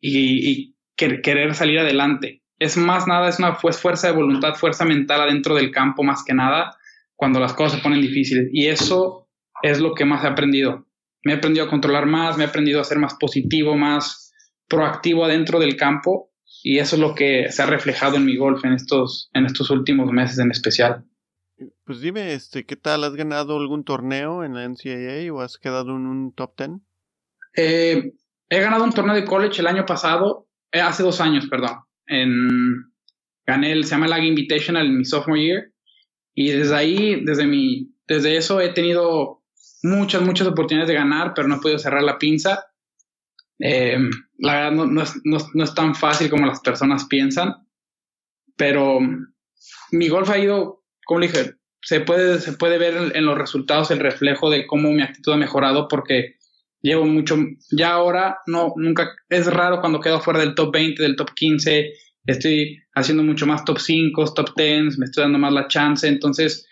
y, 0.00 0.76
querer 0.96 1.54
salir 1.54 1.78
adelante. 1.78 2.42
Es 2.58 2.76
más 2.76 3.06
nada, 3.06 3.30
es 3.30 3.38
una 3.38 3.54
fuerza 3.54 4.08
de 4.08 4.12
voluntad, 4.12 4.54
fuerza 4.54 4.84
mental 4.84 5.22
adentro 5.22 5.54
del 5.54 5.70
campo 5.70 6.02
más 6.02 6.22
que 6.22 6.34
nada 6.34 6.76
cuando 7.16 7.40
las 7.40 7.54
cosas 7.54 7.78
se 7.78 7.82
ponen 7.82 8.02
difíciles. 8.02 8.50
Y 8.52 8.66
eso 8.66 9.26
es 9.62 9.80
lo 9.80 9.94
que 9.94 10.04
más 10.04 10.22
he 10.24 10.26
aprendido. 10.26 10.86
Me 11.24 11.32
he 11.32 11.36
aprendido 11.36 11.66
a 11.66 11.70
controlar 11.70 12.06
más, 12.06 12.36
me 12.36 12.44
he 12.44 12.46
aprendido 12.46 12.80
a 12.80 12.84
ser 12.84 12.98
más 12.98 13.14
positivo, 13.14 13.76
más 13.76 14.32
proactivo 14.68 15.24
adentro 15.24 15.58
del 15.58 15.76
campo 15.76 16.30
y 16.62 16.78
eso 16.78 16.96
es 16.96 17.00
lo 17.00 17.14
que 17.14 17.50
se 17.50 17.62
ha 17.62 17.66
reflejado 17.66 18.16
en 18.16 18.24
mi 18.24 18.36
golf 18.36 18.64
en 18.64 18.72
estos, 18.72 19.30
en 19.34 19.46
estos 19.46 19.70
últimos 19.70 20.10
meses 20.12 20.38
en 20.38 20.50
especial. 20.50 21.04
Pues 21.84 22.00
dime, 22.00 22.32
este, 22.32 22.64
¿qué 22.64 22.76
tal? 22.76 23.04
¿Has 23.04 23.14
ganado 23.14 23.58
algún 23.58 23.84
torneo 23.84 24.44
en 24.44 24.54
la 24.54 24.66
NCAA 24.66 25.32
o 25.32 25.40
has 25.40 25.58
quedado 25.58 25.90
en 25.96 26.06
un 26.06 26.32
top 26.34 26.56
ten? 26.56 26.82
Eh, 27.54 28.12
he 28.48 28.60
ganado 28.60 28.84
un 28.84 28.92
torneo 28.92 29.14
de 29.14 29.24
college 29.24 29.60
el 29.60 29.66
año 29.66 29.84
pasado, 29.84 30.48
eh, 30.72 30.80
hace 30.80 31.02
dos 31.02 31.20
años, 31.20 31.46
perdón. 31.50 31.80
En, 32.06 32.48
gané 33.46 33.72
el, 33.72 33.84
se 33.84 33.90
llama 33.90 34.08
Lag 34.08 34.24
Invitational 34.24 34.86
en 34.86 34.98
mi 34.98 35.04
sophomore 35.04 35.42
year. 35.42 35.72
Y 36.34 36.50
desde 36.52 36.76
ahí, 36.76 37.24
desde 37.24 37.46
mi, 37.46 37.92
desde 38.06 38.36
eso 38.36 38.60
he 38.60 38.70
tenido 38.70 39.39
muchas, 39.82 40.22
muchas 40.22 40.46
oportunidades 40.46 40.88
de 40.88 40.94
ganar, 40.94 41.32
pero 41.34 41.48
no 41.48 41.56
he 41.56 41.60
podido 41.60 41.78
cerrar 41.78 42.02
la 42.02 42.18
pinza. 42.18 42.66
Eh, 43.58 43.98
la 44.38 44.54
verdad 44.54 44.72
no, 44.72 44.86
no, 44.86 45.02
es, 45.02 45.14
no, 45.24 45.64
es, 45.64 45.74
tan 45.74 45.94
fácil 45.94 46.30
como 46.30 46.46
las 46.46 46.60
personas 46.60 47.04
piensan, 47.04 47.54
pero 48.56 48.98
mi 49.90 50.08
golf 50.08 50.30
ha 50.30 50.38
ido, 50.38 50.82
como 51.04 51.20
dije, 51.20 51.56
se 51.82 52.00
puede, 52.00 52.40
se 52.40 52.54
puede 52.54 52.78
ver 52.78 53.12
en 53.14 53.26
los 53.26 53.36
resultados 53.36 53.90
el 53.90 53.98
reflejo 53.98 54.48
de 54.48 54.66
cómo 54.66 54.90
mi 54.90 55.02
actitud 55.02 55.32
ha 55.32 55.36
mejorado 55.36 55.88
porque 55.88 56.36
llevo 56.82 57.04
mucho, 57.04 57.36
ya 57.70 57.92
ahora 57.92 58.38
no, 58.46 58.72
nunca, 58.76 59.14
es 59.28 59.46
raro 59.46 59.80
cuando 59.80 60.00
quedo 60.00 60.20
fuera 60.20 60.40
del 60.40 60.54
top 60.54 60.72
20, 60.72 61.02
del 61.02 61.16
top 61.16 61.34
15, 61.34 61.92
estoy 62.26 62.82
haciendo 62.94 63.22
mucho 63.22 63.46
más 63.46 63.64
top 63.64 63.78
5, 63.78 64.34
top 64.34 64.50
10, 64.56 64.98
me 64.98 65.04
estoy 65.06 65.24
dando 65.24 65.38
más 65.38 65.52
la 65.52 65.68
chance, 65.68 66.06
entonces, 66.08 66.66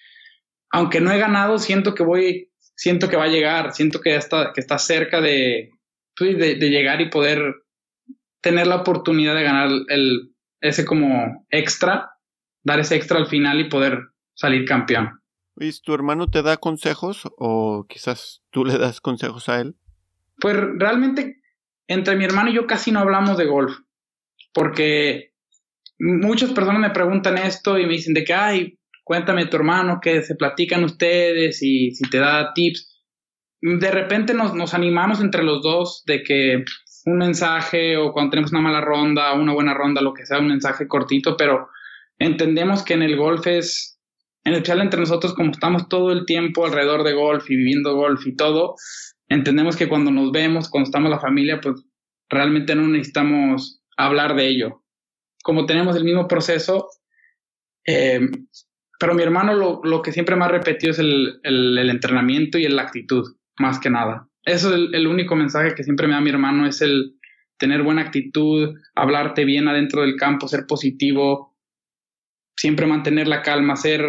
aunque 0.71 1.01
no 1.01 1.11
he 1.13 1.19
ganado, 1.19 1.59
siento 1.59 1.95
que 1.95 2.03
voy, 2.03 2.51
siento 2.79 3.09
que 3.09 3.17
va 3.17 3.25
a 3.25 3.29
llegar, 3.29 3.73
siento 3.73 4.01
que 4.01 4.15
está, 4.15 4.53
que 4.55 4.61
está 4.61 4.79
cerca 4.79 5.21
de, 5.21 5.73
pues, 6.17 6.39
de, 6.39 6.55
de 6.55 6.71
llegar 6.71 7.01
y 7.01 7.11
poder 7.11 7.57
tener 8.41 8.69
la 8.69 8.77
oportunidad 8.77 9.35
de 9.35 9.43
ganar 9.43 9.69
el, 9.89 10.33
ese 10.61 10.85
como 10.85 11.45
extra, 11.51 12.13
dar 12.63 12.79
ese 12.79 12.95
extra 12.95 13.19
al 13.19 13.27
final 13.27 13.61
y 13.61 13.69
poder 13.69 13.99
salir 14.35 14.65
campeón. 14.65 15.21
¿Y 15.57 15.73
tu 15.81 15.93
hermano 15.93 16.31
te 16.31 16.43
da 16.43 16.57
consejos 16.57 17.29
o 17.37 17.85
quizás 17.89 18.43
tú 18.51 18.65
le 18.65 18.79
das 18.79 19.01
consejos 19.01 19.49
a 19.49 19.61
él? 19.61 19.75
Pues 20.41 20.57
realmente 20.57 21.43
entre 21.89 22.15
mi 22.15 22.25
hermano 22.25 22.51
y 22.51 22.55
yo 22.55 22.69
casi 22.69 22.93
no 22.93 23.01
hablamos 23.01 23.37
de 23.39 23.47
golf, 23.47 23.77
porque 24.55 25.33
muchas 25.99 26.53
personas 26.53 26.81
me 26.81 26.91
preguntan 26.91 27.39
esto 27.39 27.77
y 27.77 27.87
me 27.87 27.95
dicen 27.95 28.15
de 28.15 28.23
que, 28.23 28.35
ay, 28.35 28.79
cuéntame 29.09 29.47
tu 29.47 29.57
hermano, 29.57 30.01
que 30.03 30.23
se 30.23 30.35
platican 30.35 30.85
ustedes 30.85 31.63
y 31.63 31.93
si 31.93 32.11
te 32.11 32.19
da 32.19 32.53
tips. 32.53 32.95
De 33.63 33.91
repente 33.91 34.35
nos, 34.35 34.55
nos 34.55 34.75
animamos 34.75 35.23
entre 35.23 35.43
los 35.43 35.63
dos 35.63 36.03
de 36.05 36.23
que 36.23 36.63
un 37.07 37.17
mensaje 37.17 37.97
o 37.97 38.13
cuando 38.13 38.33
tenemos 38.33 38.53
una 38.53 38.61
mala 38.61 38.83
ronda, 38.83 39.33
una 39.33 39.55
buena 39.55 39.73
ronda, 39.73 40.03
lo 40.03 40.13
que 40.13 40.27
sea, 40.27 40.41
un 40.41 40.49
mensaje 40.49 40.87
cortito, 40.87 41.39
pero 41.39 41.71
entendemos 42.19 42.83
que 42.83 42.93
en 42.93 43.03
el 43.03 43.17
golf 43.17 43.47
es, 43.47 43.99
en 44.45 44.53
especial 44.53 44.83
entre 44.83 45.01
nosotros, 45.01 45.33
como 45.33 45.53
estamos 45.53 45.89
todo 45.89 46.13
el 46.13 46.27
tiempo 46.27 46.67
alrededor 46.67 47.03
de 47.03 47.15
golf 47.15 47.51
y 47.51 47.57
viviendo 47.57 47.97
golf 47.97 48.27
y 48.27 48.37
todo, 48.37 48.75
entendemos 49.27 49.75
que 49.75 49.89
cuando 49.89 50.11
nos 50.11 50.33
vemos, 50.33 50.69
cuando 50.69 50.89
estamos 50.89 51.09
la 51.09 51.19
familia, 51.19 51.63
pues 51.63 51.83
realmente 52.29 52.75
no 52.75 52.87
necesitamos 52.87 53.83
hablar 53.97 54.37
de 54.37 54.49
ello. 54.49 54.83
Como 55.43 55.65
tenemos 55.65 55.97
el 55.97 56.05
mismo 56.05 56.29
proceso, 56.29 56.89
eh, 57.87 58.21
pero 58.99 59.15
mi 59.15 59.23
hermano 59.23 59.55
lo, 59.55 59.81
lo, 59.85 60.03
que 60.03 60.13
siempre 60.13 60.35
me 60.37 60.45
ha 60.45 60.49
repetido 60.49 60.91
es 60.91 60.99
el, 60.99 61.41
el, 61.45 61.89
entrenamiento 61.89 62.59
y 62.59 62.67
la 62.67 62.83
actitud, 62.83 63.37
más 63.59 63.79
que 63.79 63.91
nada. 63.91 64.29
Eso 64.45 64.75
es 64.75 64.91
el, 64.93 65.07
único 65.07 65.37
mensaje 65.37 65.75
que 65.75 65.85
siempre 65.85 66.09
me 66.09 66.15
da 66.15 66.21
mi 66.21 66.31
hermano, 66.31 66.67
es 66.67 66.83
el 66.83 67.15
tener 67.59 67.83
buena 67.83 68.03
actitud, 68.03 68.75
hablarte 68.95 69.45
bien 69.45 69.69
adentro 69.69 70.03
del 70.03 70.17
campo, 70.17 70.49
ser 70.49 70.67
positivo, 70.67 71.57
siempre 72.57 72.87
mantener 72.87 73.29
la 73.29 73.43
calma, 73.43 73.77
ser 73.77 74.05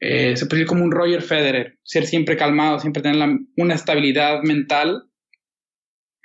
eh, 0.00 0.34
como 0.66 0.84
un 0.84 0.92
Roger 0.92 1.22
Federer, 1.22 1.78
ser 1.82 2.06
siempre 2.06 2.36
calmado, 2.36 2.78
siempre 2.78 3.02
tener 3.02 3.38
una 3.56 3.74
estabilidad 3.74 4.42
mental. 4.42 5.04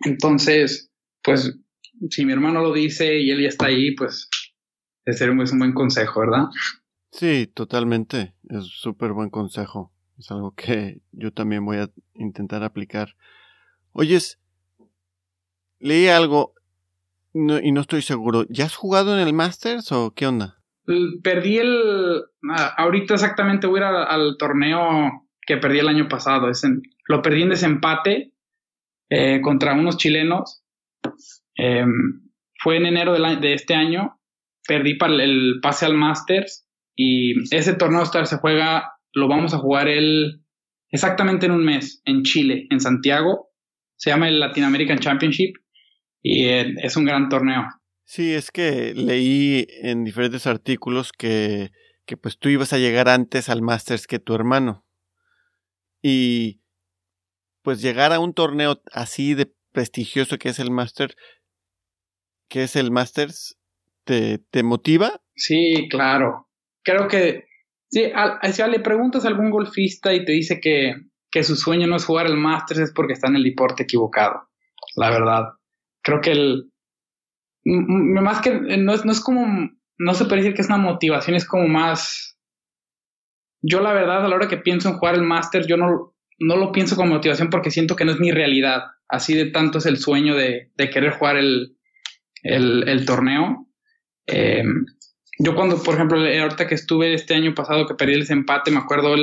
Entonces, 0.05 0.91
pues, 1.23 1.57
si 2.11 2.25
mi 2.25 2.33
hermano 2.33 2.61
lo 2.61 2.73
dice 2.73 3.19
y 3.19 3.31
él 3.31 3.41
ya 3.41 3.49
está 3.49 3.67
ahí, 3.67 3.95
pues, 3.95 4.29
es 5.05 5.21
un 5.21 5.59
buen 5.59 5.73
consejo, 5.73 6.19
¿verdad? 6.19 6.45
Sí, 7.17 7.47
totalmente. 7.47 8.35
Es 8.47 8.65
súper 8.65 9.11
buen 9.11 9.31
consejo. 9.31 9.91
Es 10.19 10.29
algo 10.29 10.51
que 10.51 10.99
yo 11.11 11.33
también 11.33 11.65
voy 11.65 11.77
a 11.77 11.89
intentar 12.13 12.63
aplicar. 12.63 13.15
Oyes, 13.91 14.39
leí 15.79 16.07
algo 16.07 16.53
y 17.33 17.71
no 17.71 17.81
estoy 17.81 18.03
seguro. 18.03 18.45
¿Ya 18.49 18.65
has 18.65 18.75
jugado 18.75 19.17
en 19.17 19.27
el 19.27 19.33
Masters 19.33 19.91
o 19.91 20.13
qué 20.13 20.27
onda? 20.27 20.59
Perdí 21.23 21.57
el. 21.57 22.23
Ahorita 22.77 23.15
exactamente 23.15 23.67
voy 23.67 23.81
a 23.81 23.89
ir 23.89 23.95
al, 23.95 24.37
torneo 24.37 25.27
que 25.41 25.57
perdí 25.57 25.79
el 25.79 25.89
año 25.89 26.07
pasado. 26.07 26.49
Lo 27.07 27.21
perdí 27.21 27.41
en 27.41 27.49
desempate 27.49 28.33
eh, 29.09 29.41
contra 29.41 29.73
unos 29.73 29.97
chilenos. 29.97 30.63
Em, 31.55 32.21
fue 32.59 32.77
en 32.77 32.85
enero 32.85 33.13
de, 33.13 33.53
este 33.53 33.73
año. 33.73 34.19
Perdí 34.67 34.95
para 34.95 35.15
el, 35.15 35.59
pase 35.61 35.85
al 35.85 35.95
Masters. 35.95 36.66
Y 36.97 37.55
ese 37.55 37.75
torneo 37.75 38.03
se 38.05 38.37
juega. 38.37 38.91
Lo 39.13 39.27
vamos 39.27 39.53
a 39.53 39.59
jugar 39.59 39.87
el, 39.87 40.41
exactamente 40.89 41.45
en 41.45 41.53
un 41.53 41.63
mes 41.63 42.01
en 42.05 42.23
Chile, 42.23 42.65
en 42.71 42.81
Santiago. 42.81 43.51
Se 43.95 44.09
llama 44.09 44.27
el 44.27 44.39
Latin 44.39 44.63
American 44.63 44.97
Championship. 44.97 45.55
Y 46.21 46.45
eh, 46.45 46.73
es 46.81 46.97
un 46.97 47.05
gran 47.05 47.29
torneo. 47.29 47.63
Sí, 48.03 48.33
es 48.33 48.49
que 48.51 48.93
leí 48.95 49.67
en 49.81 50.03
diferentes 50.03 50.47
artículos 50.47 51.11
que, 51.11 51.69
que 52.05 52.17
pues 52.17 52.39
tú 52.39 52.49
ibas 52.49 52.73
a 52.73 52.79
llegar 52.79 53.09
antes 53.09 53.47
al 53.47 53.61
Masters 53.61 54.07
que 54.07 54.17
tu 54.17 54.33
hermano. 54.33 54.83
Y 56.01 56.61
pues 57.61 57.81
llegar 57.81 58.11
a 58.11 58.19
un 58.19 58.33
torneo 58.33 58.81
así 58.91 59.35
de 59.35 59.53
prestigioso 59.71 60.39
que 60.39 60.49
es 60.49 60.57
el 60.57 60.71
Masters, 60.71 61.15
que 62.49 62.63
es 62.63 62.75
el 62.75 62.89
Masters, 62.89 63.59
¿te, 64.03 64.39
te 64.39 64.63
motiva? 64.63 65.21
Sí, 65.35 65.87
claro. 65.91 66.46
Creo 66.87 67.09
que 67.09 67.43
sí, 67.89 68.09
si 68.53 68.63
le 68.63 68.79
preguntas 68.79 69.25
a 69.25 69.27
algún 69.27 69.51
golfista 69.51 70.13
y 70.13 70.23
te 70.23 70.31
dice 70.31 70.61
que, 70.61 70.95
que 71.29 71.43
su 71.43 71.57
sueño 71.57 71.85
no 71.85 71.97
es 71.97 72.05
jugar 72.05 72.27
el 72.27 72.37
Masters 72.37 72.79
es 72.79 72.93
porque 72.93 73.11
está 73.11 73.27
en 73.27 73.35
el 73.35 73.43
deporte 73.43 73.83
equivocado, 73.83 74.47
la 74.95 75.09
verdad. 75.09 75.49
Creo 76.01 76.21
que 76.21 76.31
el, 76.31 76.71
más 77.65 78.39
que 78.39 78.51
no 78.51 78.93
es, 78.93 79.03
no 79.03 79.11
es 79.11 79.19
como, 79.19 79.69
no 79.97 80.13
se 80.13 80.23
puede 80.23 80.37
decir 80.37 80.53
que 80.53 80.61
es 80.61 80.69
una 80.69 80.77
motivación, 80.77 81.35
es 81.35 81.45
como 81.45 81.67
más, 81.67 82.39
yo 83.61 83.81
la 83.81 83.91
verdad 83.91 84.23
a 84.23 84.29
la 84.29 84.35
hora 84.37 84.47
que 84.47 84.55
pienso 84.55 84.87
en 84.87 84.95
jugar 84.95 85.15
el 85.15 85.23
máster, 85.23 85.67
yo 85.67 85.75
no, 85.75 86.15
no 86.39 86.55
lo 86.55 86.71
pienso 86.71 86.95
como 86.95 87.15
motivación 87.15 87.49
porque 87.49 87.69
siento 87.69 87.97
que 87.97 88.05
no 88.05 88.13
es 88.13 88.19
mi 88.21 88.31
realidad, 88.31 88.83
así 89.09 89.35
de 89.35 89.47
tanto 89.47 89.79
es 89.79 89.85
el 89.87 89.97
sueño 89.97 90.35
de, 90.35 90.71
de 90.73 90.89
querer 90.89 91.11
jugar 91.11 91.35
el, 91.35 91.75
el, 92.43 93.05
torneo. 93.05 93.67
Eh, 94.25 94.63
yo 95.39 95.55
cuando, 95.55 95.81
por 95.81 95.95
ejemplo, 95.95 96.19
ahorita 96.19 96.67
que 96.67 96.75
estuve 96.75 97.13
este 97.13 97.35
año 97.35 97.53
pasado 97.53 97.85
que 97.85 97.95
perdí 97.95 98.13
el 98.13 98.21
desempate, 98.21 98.71
me 98.71 98.79
acuerdo 98.79 99.15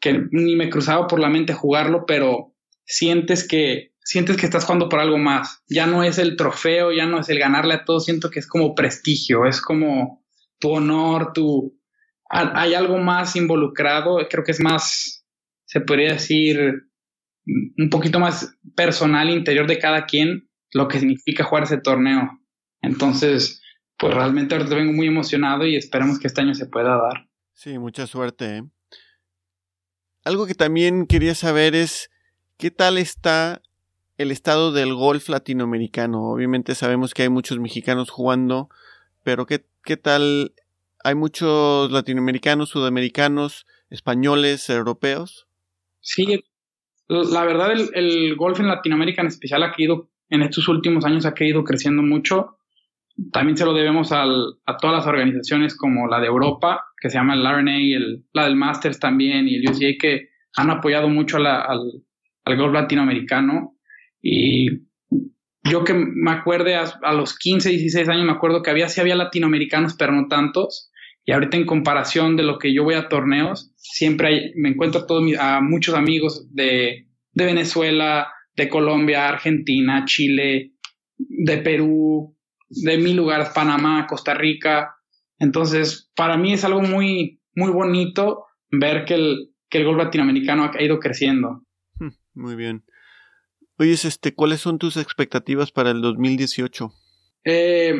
que 0.00 0.24
ni 0.30 0.56
me 0.56 0.70
cruzaba 0.70 1.06
por 1.06 1.20
la 1.20 1.28
mente 1.28 1.52
jugarlo, 1.52 2.04
pero 2.06 2.54
sientes 2.84 3.46
que 3.46 3.90
sientes 4.02 4.36
que 4.36 4.46
estás 4.46 4.64
jugando 4.64 4.88
por 4.88 4.98
algo 4.98 5.18
más. 5.18 5.62
Ya 5.68 5.86
no 5.86 6.02
es 6.02 6.18
el 6.18 6.36
trofeo, 6.36 6.92
ya 6.92 7.06
no 7.06 7.20
es 7.20 7.28
el 7.28 7.38
ganarle 7.38 7.74
a 7.74 7.84
todos, 7.84 8.06
siento 8.06 8.30
que 8.30 8.40
es 8.40 8.46
como 8.48 8.74
prestigio, 8.74 9.46
es 9.46 9.60
como 9.60 10.24
tu 10.58 10.70
honor, 10.70 11.32
tu... 11.32 11.78
Hay 12.28 12.74
algo 12.74 12.98
más 12.98 13.34
involucrado, 13.34 14.18
creo 14.28 14.44
que 14.44 14.52
es 14.52 14.60
más, 14.60 15.24
se 15.64 15.80
podría 15.80 16.12
decir, 16.12 16.58
un 17.44 17.90
poquito 17.90 18.20
más 18.20 18.56
personal, 18.76 19.30
interior 19.30 19.66
de 19.66 19.78
cada 19.78 20.06
quien, 20.06 20.48
lo 20.72 20.86
que 20.86 21.00
significa 21.00 21.44
jugar 21.44 21.64
ese 21.64 21.78
torneo. 21.78 22.40
Entonces, 22.82 23.60
pues 24.00 24.14
realmente 24.14 24.54
ahorita 24.54 24.74
vengo 24.74 24.94
muy 24.94 25.06
emocionado 25.06 25.66
y 25.66 25.76
esperemos 25.76 26.18
que 26.18 26.26
este 26.26 26.40
año 26.40 26.54
se 26.54 26.64
pueda 26.64 26.96
dar. 26.96 27.28
Sí, 27.52 27.78
mucha 27.78 28.06
suerte. 28.06 28.56
¿eh? 28.56 28.62
Algo 30.24 30.46
que 30.46 30.54
también 30.54 31.06
quería 31.06 31.34
saber 31.34 31.74
es 31.74 32.10
¿qué 32.56 32.70
tal 32.70 32.96
está 32.96 33.60
el 34.16 34.30
estado 34.30 34.72
del 34.72 34.94
golf 34.94 35.28
latinoamericano? 35.28 36.30
Obviamente 36.30 36.74
sabemos 36.74 37.12
que 37.12 37.24
hay 37.24 37.28
muchos 37.28 37.58
mexicanos 37.58 38.08
jugando, 38.08 38.70
pero 39.22 39.44
¿qué, 39.44 39.66
qué 39.84 39.98
tal? 39.98 40.54
¿Hay 41.04 41.14
muchos 41.14 41.92
latinoamericanos, 41.92 42.70
sudamericanos, 42.70 43.66
españoles, 43.90 44.70
europeos? 44.70 45.46
Sí, 46.00 46.42
la 47.06 47.44
verdad 47.44 47.72
el, 47.72 47.90
el 47.94 48.36
golf 48.36 48.60
en 48.60 48.68
Latinoamérica 48.68 49.20
en 49.20 49.28
especial 49.28 49.62
ha 49.62 49.74
ido, 49.76 50.08
en 50.30 50.40
estos 50.40 50.68
últimos 50.68 51.04
años 51.04 51.26
ha 51.26 51.34
ido 51.40 51.64
creciendo 51.64 52.02
mucho 52.02 52.56
también 53.32 53.56
se 53.56 53.64
lo 53.64 53.74
debemos 53.74 54.12
a 54.12 54.24
todas 54.80 54.96
las 54.96 55.06
organizaciones 55.06 55.76
como 55.76 56.06
la 56.06 56.20
de 56.20 56.26
Europa, 56.26 56.84
que 57.00 57.10
se 57.10 57.18
llama 57.18 57.34
el 57.34 57.44
RNA, 57.44 57.78
la 58.32 58.44
del 58.44 58.56
Masters 58.56 58.98
también 58.98 59.48
y 59.48 59.56
el 59.56 59.70
USGA, 59.70 59.98
que 60.00 60.28
han 60.56 60.70
apoyado 60.70 61.08
mucho 61.08 61.36
al, 61.38 62.02
golf 62.56 62.72
latinoamericano. 62.72 63.76
Y 64.22 64.68
yo 65.64 65.84
que 65.84 65.94
me 65.94 66.30
acuerde 66.30 66.76
a, 66.76 67.12
los 67.12 67.36
15, 67.38 67.70
16 67.70 68.08
años, 68.08 68.24
me 68.24 68.32
acuerdo 68.32 68.62
que 68.62 68.70
había, 68.70 68.88
sí 68.88 69.00
había 69.00 69.16
latinoamericanos, 69.16 69.94
pero 69.94 70.12
no 70.12 70.28
tantos. 70.28 70.90
Y 71.24 71.32
ahorita 71.32 71.56
en 71.56 71.66
comparación 71.66 72.36
de 72.36 72.42
lo 72.42 72.58
que 72.58 72.74
yo 72.74 72.84
voy 72.84 72.94
a 72.94 73.08
torneos, 73.08 73.72
siempre 73.76 74.28
hay, 74.28 74.52
me 74.56 74.70
encuentro 74.70 75.06
a, 75.38 75.60
muchos 75.60 75.94
amigos 75.94 76.48
de 76.54 77.06
Venezuela, 77.34 78.32
de 78.56 78.68
Colombia, 78.68 79.28
Argentina, 79.28 80.04
Chile, 80.06 80.72
de 81.18 81.58
Perú, 81.58 82.36
de 82.70 82.98
mil 82.98 83.16
lugares, 83.16 83.50
Panamá, 83.50 84.06
Costa 84.06 84.34
Rica. 84.34 84.96
Entonces, 85.38 86.10
para 86.14 86.36
mí 86.36 86.52
es 86.52 86.64
algo 86.64 86.80
muy, 86.80 87.40
muy 87.54 87.70
bonito 87.70 88.46
ver 88.70 89.04
que 89.04 89.14
el, 89.14 89.50
que 89.68 89.78
el 89.78 89.84
golf 89.84 89.98
latinoamericano 89.98 90.70
ha 90.72 90.82
ido 90.82 90.98
creciendo. 91.00 91.62
Hmm, 91.98 92.10
muy 92.34 92.54
bien. 92.54 92.84
Oye, 93.78 93.92
este, 93.92 94.34
¿cuáles 94.34 94.60
son 94.60 94.78
tus 94.78 94.96
expectativas 94.96 95.72
para 95.72 95.90
el 95.90 96.02
2018? 96.02 96.92
Eh, 97.44 97.94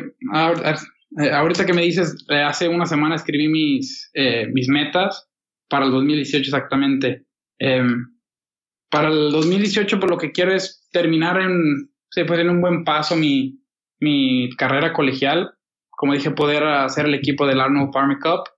eh, 1.19 1.31
ahorita 1.31 1.65
que 1.65 1.73
me 1.73 1.81
dices, 1.81 2.25
eh, 2.29 2.41
hace 2.41 2.67
una 2.67 2.85
semana 2.85 3.15
escribí 3.15 3.47
mis, 3.47 4.09
eh, 4.13 4.47
mis 4.53 4.69
metas 4.69 5.27
para 5.67 5.85
el 5.85 5.91
2018 5.91 6.45
exactamente. 6.45 7.25
Em, 7.57 8.05
para 8.89 9.09
el 9.09 9.31
2018, 9.31 9.99
por 9.99 10.09
lo 10.09 10.17
que 10.17 10.31
quiero 10.31 10.53
es 10.53 10.87
terminar 10.91 11.41
en, 11.41 11.89
pues 12.27 12.39
en 12.39 12.49
un 12.49 12.61
buen 12.61 12.83
paso 12.83 13.15
mi, 13.15 13.60
mi 14.01 14.49
carrera 14.57 14.91
colegial. 14.91 15.53
Como 15.89 16.13
dije, 16.13 16.31
poder 16.31 16.63
hacer 16.63 17.05
el 17.05 17.13
equipo 17.13 17.47
del 17.47 17.61
Arnold 17.61 17.93
Farmer 17.93 18.17
Cup 18.19 18.49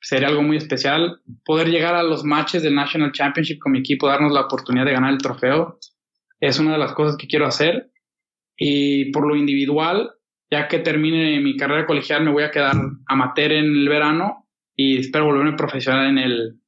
sería 0.00 0.28
algo 0.28 0.42
muy 0.42 0.56
especial. 0.56 1.20
Poder 1.44 1.68
llegar 1.68 1.94
a 1.94 2.02
los 2.02 2.24
matches 2.24 2.62
del 2.62 2.74
National 2.74 3.12
Championship 3.12 3.58
con 3.60 3.72
mi 3.72 3.78
equipo, 3.78 4.08
darnos 4.08 4.32
la 4.32 4.40
oportunidad 4.40 4.86
de 4.86 4.92
ganar 4.92 5.12
el 5.12 5.18
trofeo, 5.18 5.78
es 6.40 6.58
una 6.58 6.72
de 6.72 6.78
las 6.78 6.92
cosas 6.92 7.16
que 7.16 7.28
quiero 7.28 7.46
hacer. 7.46 7.90
Y 8.56 9.12
por 9.12 9.26
lo 9.26 9.36
individual, 9.36 10.10
ya 10.50 10.66
que 10.68 10.80
termine 10.80 11.40
mi 11.40 11.56
carrera 11.56 11.86
colegial, 11.86 12.24
me 12.24 12.32
voy 12.32 12.42
a 12.42 12.50
quedar 12.50 12.74
amateur 13.06 13.52
en 13.52 13.66
el 13.66 13.88
verano 13.88 14.48
y 14.74 14.98
espero 14.98 15.26
volverme 15.26 15.56
profesional 15.56 16.08
en 16.08 16.18
el, 16.18 16.60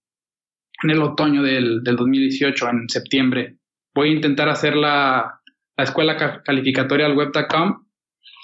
en 0.83 0.91
el 0.91 1.03
otoño 1.03 1.43
del, 1.43 1.83
del 1.83 1.97
2018, 1.97 2.69
en 2.69 2.89
septiembre. 2.89 3.59
Voy 3.95 4.11
a 4.11 4.13
intentar 4.13 4.49
hacer 4.49 4.77
la, 4.77 5.41
la 5.77 5.85
escuela 5.85 6.43
calificatoria 6.43 7.07
al 7.07 7.17
web.com 7.17 7.84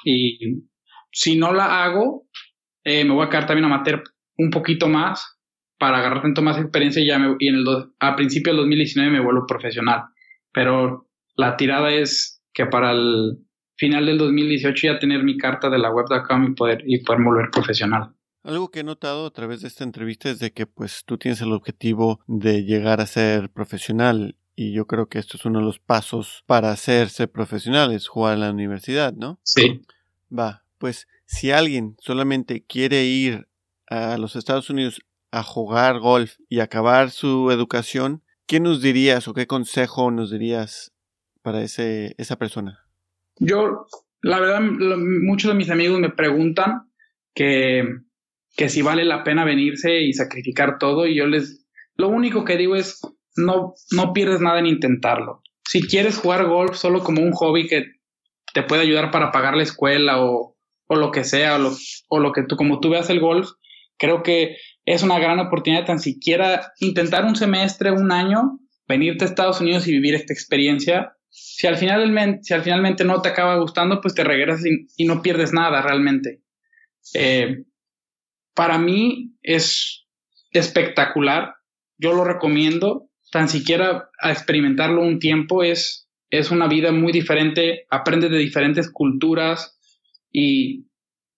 y 0.04 0.64
si 1.12 1.36
no 1.36 1.52
la 1.52 1.84
hago, 1.84 2.26
eh, 2.84 3.04
me 3.04 3.14
voy 3.14 3.26
a 3.26 3.28
quedar 3.28 3.46
también 3.46 3.70
a 3.70 3.78
meter 3.78 4.02
un 4.38 4.50
poquito 4.50 4.88
más 4.88 5.38
para 5.78 5.98
agarrar 5.98 6.22
tanto 6.22 6.42
más 6.42 6.58
experiencia 6.58 7.02
y, 7.02 7.06
ya 7.06 7.18
me, 7.18 7.36
y 7.38 7.48
en 7.48 7.56
el 7.56 7.66
a 7.98 8.16
principio 8.16 8.52
del 8.52 8.62
2019 8.62 9.10
me 9.10 9.24
vuelvo 9.24 9.46
profesional. 9.46 10.04
Pero 10.52 11.08
la 11.36 11.56
tirada 11.56 11.92
es 11.92 12.42
que 12.52 12.66
para 12.66 12.92
el 12.92 13.38
final 13.76 14.06
del 14.06 14.18
2018 14.18 14.86
ya 14.86 14.98
tener 14.98 15.22
mi 15.24 15.38
carta 15.38 15.70
de 15.70 15.78
la 15.78 15.90
web.com 15.90 16.44
y 16.44 16.54
poder, 16.54 16.82
y 16.86 17.02
poder 17.02 17.22
volver 17.22 17.50
profesional. 17.50 18.14
Algo 18.42 18.70
que 18.70 18.80
he 18.80 18.84
notado 18.84 19.26
a 19.26 19.30
través 19.30 19.60
de 19.60 19.68
esta 19.68 19.84
entrevista 19.84 20.30
es 20.30 20.38
de 20.38 20.52
que 20.52 20.66
pues 20.66 21.04
tú 21.04 21.18
tienes 21.18 21.40
el 21.42 21.52
objetivo 21.52 22.20
de 22.26 22.64
llegar 22.64 23.00
a 23.00 23.06
ser 23.06 23.50
profesional 23.50 24.36
y 24.62 24.72
yo 24.72 24.86
creo 24.86 25.08
que 25.08 25.18
esto 25.18 25.38
es 25.38 25.46
uno 25.46 25.60
de 25.60 25.64
los 25.64 25.78
pasos 25.78 26.44
para 26.44 26.70
hacerse 26.70 27.26
profesionales, 27.26 28.08
jugar 28.08 28.34
en 28.34 28.40
la 28.40 28.50
universidad, 28.50 29.14
¿no? 29.14 29.40
Sí. 29.42 29.80
Va, 30.30 30.66
pues 30.76 31.08
si 31.24 31.50
alguien 31.50 31.96
solamente 31.98 32.62
quiere 32.68 33.06
ir 33.06 33.48
a 33.86 34.18
los 34.18 34.36
Estados 34.36 34.68
Unidos 34.68 35.00
a 35.30 35.42
jugar 35.42 35.98
golf 35.98 36.34
y 36.50 36.60
acabar 36.60 37.10
su 37.10 37.50
educación, 37.50 38.22
¿qué 38.46 38.60
nos 38.60 38.82
dirías 38.82 39.28
o 39.28 39.32
qué 39.32 39.46
consejo 39.46 40.10
nos 40.10 40.30
dirías 40.30 40.92
para 41.40 41.62
ese, 41.62 42.14
esa 42.18 42.36
persona? 42.36 42.80
Yo, 43.38 43.86
la 44.20 44.40
verdad, 44.40 44.60
muchos 44.60 45.52
de 45.52 45.56
mis 45.56 45.70
amigos 45.70 46.00
me 46.00 46.10
preguntan 46.10 46.82
que, 47.32 47.82
que 48.54 48.68
si 48.68 48.82
vale 48.82 49.06
la 49.06 49.24
pena 49.24 49.46
venirse 49.46 50.02
y 50.02 50.12
sacrificar 50.12 50.76
todo 50.76 51.06
y 51.06 51.16
yo 51.16 51.26
les, 51.26 51.66
lo 51.96 52.08
único 52.10 52.44
que 52.44 52.58
digo 52.58 52.76
es, 52.76 53.00
no, 53.40 53.74
no 53.92 54.12
pierdes 54.12 54.40
nada 54.40 54.58
en 54.58 54.66
intentarlo. 54.66 55.42
Si 55.68 55.82
quieres 55.82 56.18
jugar 56.18 56.46
golf 56.46 56.76
solo 56.76 57.02
como 57.02 57.22
un 57.22 57.32
hobby 57.32 57.66
que 57.66 57.86
te 58.54 58.62
puede 58.62 58.82
ayudar 58.82 59.10
para 59.10 59.30
pagar 59.30 59.56
la 59.56 59.62
escuela 59.62 60.22
o, 60.22 60.56
o 60.86 60.96
lo 60.96 61.10
que 61.10 61.24
sea, 61.24 61.56
o 61.56 61.58
lo, 61.58 61.72
o 62.08 62.18
lo 62.18 62.32
que 62.32 62.42
tú, 62.42 62.56
como 62.56 62.80
tú 62.80 62.90
veas 62.90 63.10
el 63.10 63.20
golf, 63.20 63.50
creo 63.98 64.22
que 64.22 64.56
es 64.84 65.02
una 65.02 65.18
gran 65.18 65.38
oportunidad 65.38 65.84
tan 65.84 66.00
siquiera 66.00 66.72
intentar 66.80 67.24
un 67.24 67.36
semestre, 67.36 67.92
un 67.92 68.10
año, 68.10 68.58
venirte 68.88 69.24
a 69.24 69.28
Estados 69.28 69.60
Unidos 69.60 69.86
y 69.86 69.92
vivir 69.92 70.14
esta 70.14 70.32
experiencia. 70.32 71.12
Si 71.28 71.66
al, 71.66 71.76
final, 71.76 72.40
si 72.42 72.54
al 72.54 72.62
finalmente 72.62 73.04
no 73.04 73.22
te 73.22 73.28
acaba 73.28 73.56
gustando, 73.56 74.00
pues 74.00 74.14
te 74.14 74.24
regresas 74.24 74.64
y, 74.96 75.04
no 75.04 75.22
pierdes 75.22 75.52
nada 75.52 75.80
realmente. 75.80 76.42
Eh, 77.14 77.64
para 78.54 78.78
mí 78.78 79.36
es 79.42 80.08
espectacular. 80.50 81.54
Yo 81.98 82.12
lo 82.12 82.24
recomiendo 82.24 83.09
tan 83.30 83.48
siquiera 83.48 84.10
a 84.20 84.32
experimentarlo 84.32 85.02
un 85.02 85.18
tiempo 85.18 85.62
es, 85.62 86.08
es 86.30 86.50
una 86.50 86.68
vida 86.68 86.92
muy 86.92 87.12
diferente, 87.12 87.86
aprendes 87.90 88.30
de 88.30 88.38
diferentes 88.38 88.90
culturas 88.90 89.78
y 90.32 90.86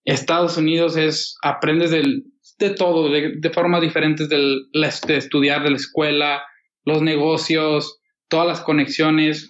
Estados 0.05 0.57
Unidos 0.57 0.97
es, 0.97 1.37
aprendes 1.43 1.91
de 1.91 2.71
todo, 2.71 3.11
de, 3.11 3.35
de 3.37 3.51
formas 3.51 3.81
diferentes 3.81 4.29
del, 4.29 4.69
de 4.73 5.17
estudiar, 5.17 5.63
de 5.63 5.71
la 5.71 5.77
escuela, 5.77 6.43
los 6.85 7.03
negocios, 7.03 8.01
todas 8.29 8.47
las 8.47 8.61
conexiones. 8.61 9.49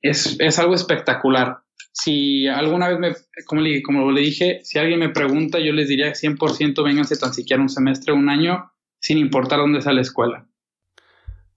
Es, 0.00 0.36
es 0.38 0.58
algo 0.58 0.74
espectacular. 0.74 1.58
Si 1.92 2.46
alguna 2.46 2.88
vez 2.88 2.98
me, 2.98 3.14
como 3.46 3.60
le, 3.60 3.82
como 3.82 4.12
le 4.12 4.20
dije, 4.20 4.60
si 4.62 4.78
alguien 4.78 5.00
me 5.00 5.08
pregunta, 5.08 5.58
yo 5.58 5.72
les 5.72 5.88
diría 5.88 6.12
100% 6.12 6.84
vénganse 6.84 7.16
tan 7.16 7.34
siquiera 7.34 7.62
un 7.62 7.68
semestre, 7.68 8.12
un 8.12 8.28
año, 8.28 8.70
sin 9.00 9.18
importar 9.18 9.58
dónde 9.58 9.80
sea 9.80 9.92
la 9.92 10.02
escuela. 10.02 10.47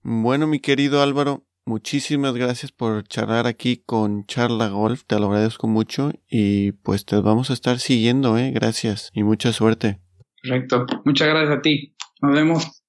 Bueno, 0.04 0.48
mi 0.48 0.58
querido 0.58 1.00
Álvaro, 1.00 1.46
muchísimas 1.64 2.34
gracias 2.34 2.72
por 2.72 3.04
charlar 3.04 3.46
aquí 3.46 3.76
con 3.76 4.26
Charla 4.26 4.68
Golf, 4.68 5.04
te 5.06 5.20
lo 5.20 5.26
agradezco 5.26 5.68
mucho 5.68 6.12
y 6.28 6.72
pues 6.72 7.06
te 7.06 7.20
vamos 7.20 7.50
a 7.50 7.52
estar 7.52 7.78
siguiendo, 7.78 8.36
¿eh? 8.36 8.50
Gracias 8.50 9.10
y 9.14 9.22
mucha 9.22 9.52
suerte. 9.52 10.00
Perfecto, 10.42 10.86
muchas 11.04 11.28
gracias 11.28 11.58
a 11.58 11.62
ti. 11.62 11.94
Nos 12.20 12.34
vemos. 12.34 12.82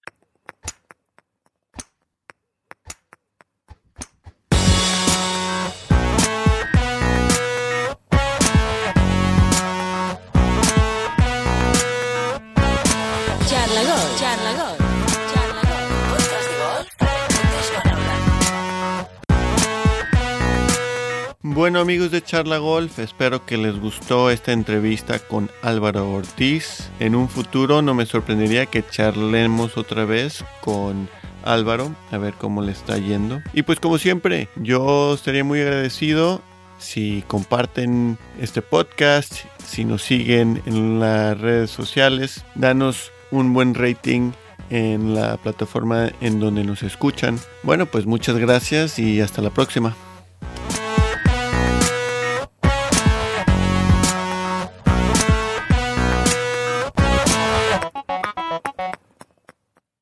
Bueno 21.53 21.81
amigos 21.81 22.09
de 22.09 22.23
Charla 22.23 22.57
Golf, 22.57 22.97
espero 22.97 23.45
que 23.45 23.57
les 23.57 23.79
gustó 23.79 24.31
esta 24.31 24.53
entrevista 24.53 25.19
con 25.19 25.51
Álvaro 25.61 26.11
Ortiz. 26.11 26.89
En 26.99 27.13
un 27.13 27.29
futuro 27.29 27.83
no 27.83 27.93
me 27.93 28.07
sorprendería 28.07 28.65
que 28.65 28.83
charlemos 28.83 29.77
otra 29.77 30.03
vez 30.03 30.43
con 30.61 31.07
Álvaro, 31.43 31.95
a 32.09 32.17
ver 32.17 32.33
cómo 32.33 32.63
le 32.63 32.71
está 32.71 32.97
yendo. 32.97 33.39
Y 33.53 33.61
pues 33.61 33.79
como 33.79 33.99
siempre, 33.99 34.49
yo 34.55 35.13
estaría 35.13 35.43
muy 35.43 35.61
agradecido 35.61 36.41
si 36.79 37.23
comparten 37.27 38.17
este 38.41 38.63
podcast, 38.63 39.33
si 39.63 39.85
nos 39.85 40.01
siguen 40.01 40.59
en 40.65 40.99
las 40.99 41.39
redes 41.39 41.69
sociales, 41.69 42.43
danos 42.55 43.11
un 43.29 43.53
buen 43.53 43.75
rating 43.75 44.31
en 44.71 45.13
la 45.13 45.37
plataforma 45.37 46.09
en 46.19 46.39
donde 46.39 46.63
nos 46.63 46.81
escuchan. 46.81 47.39
Bueno, 47.61 47.85
pues 47.85 48.07
muchas 48.07 48.37
gracias 48.37 48.97
y 48.97 49.21
hasta 49.21 49.43
la 49.43 49.51
próxima. 49.51 49.95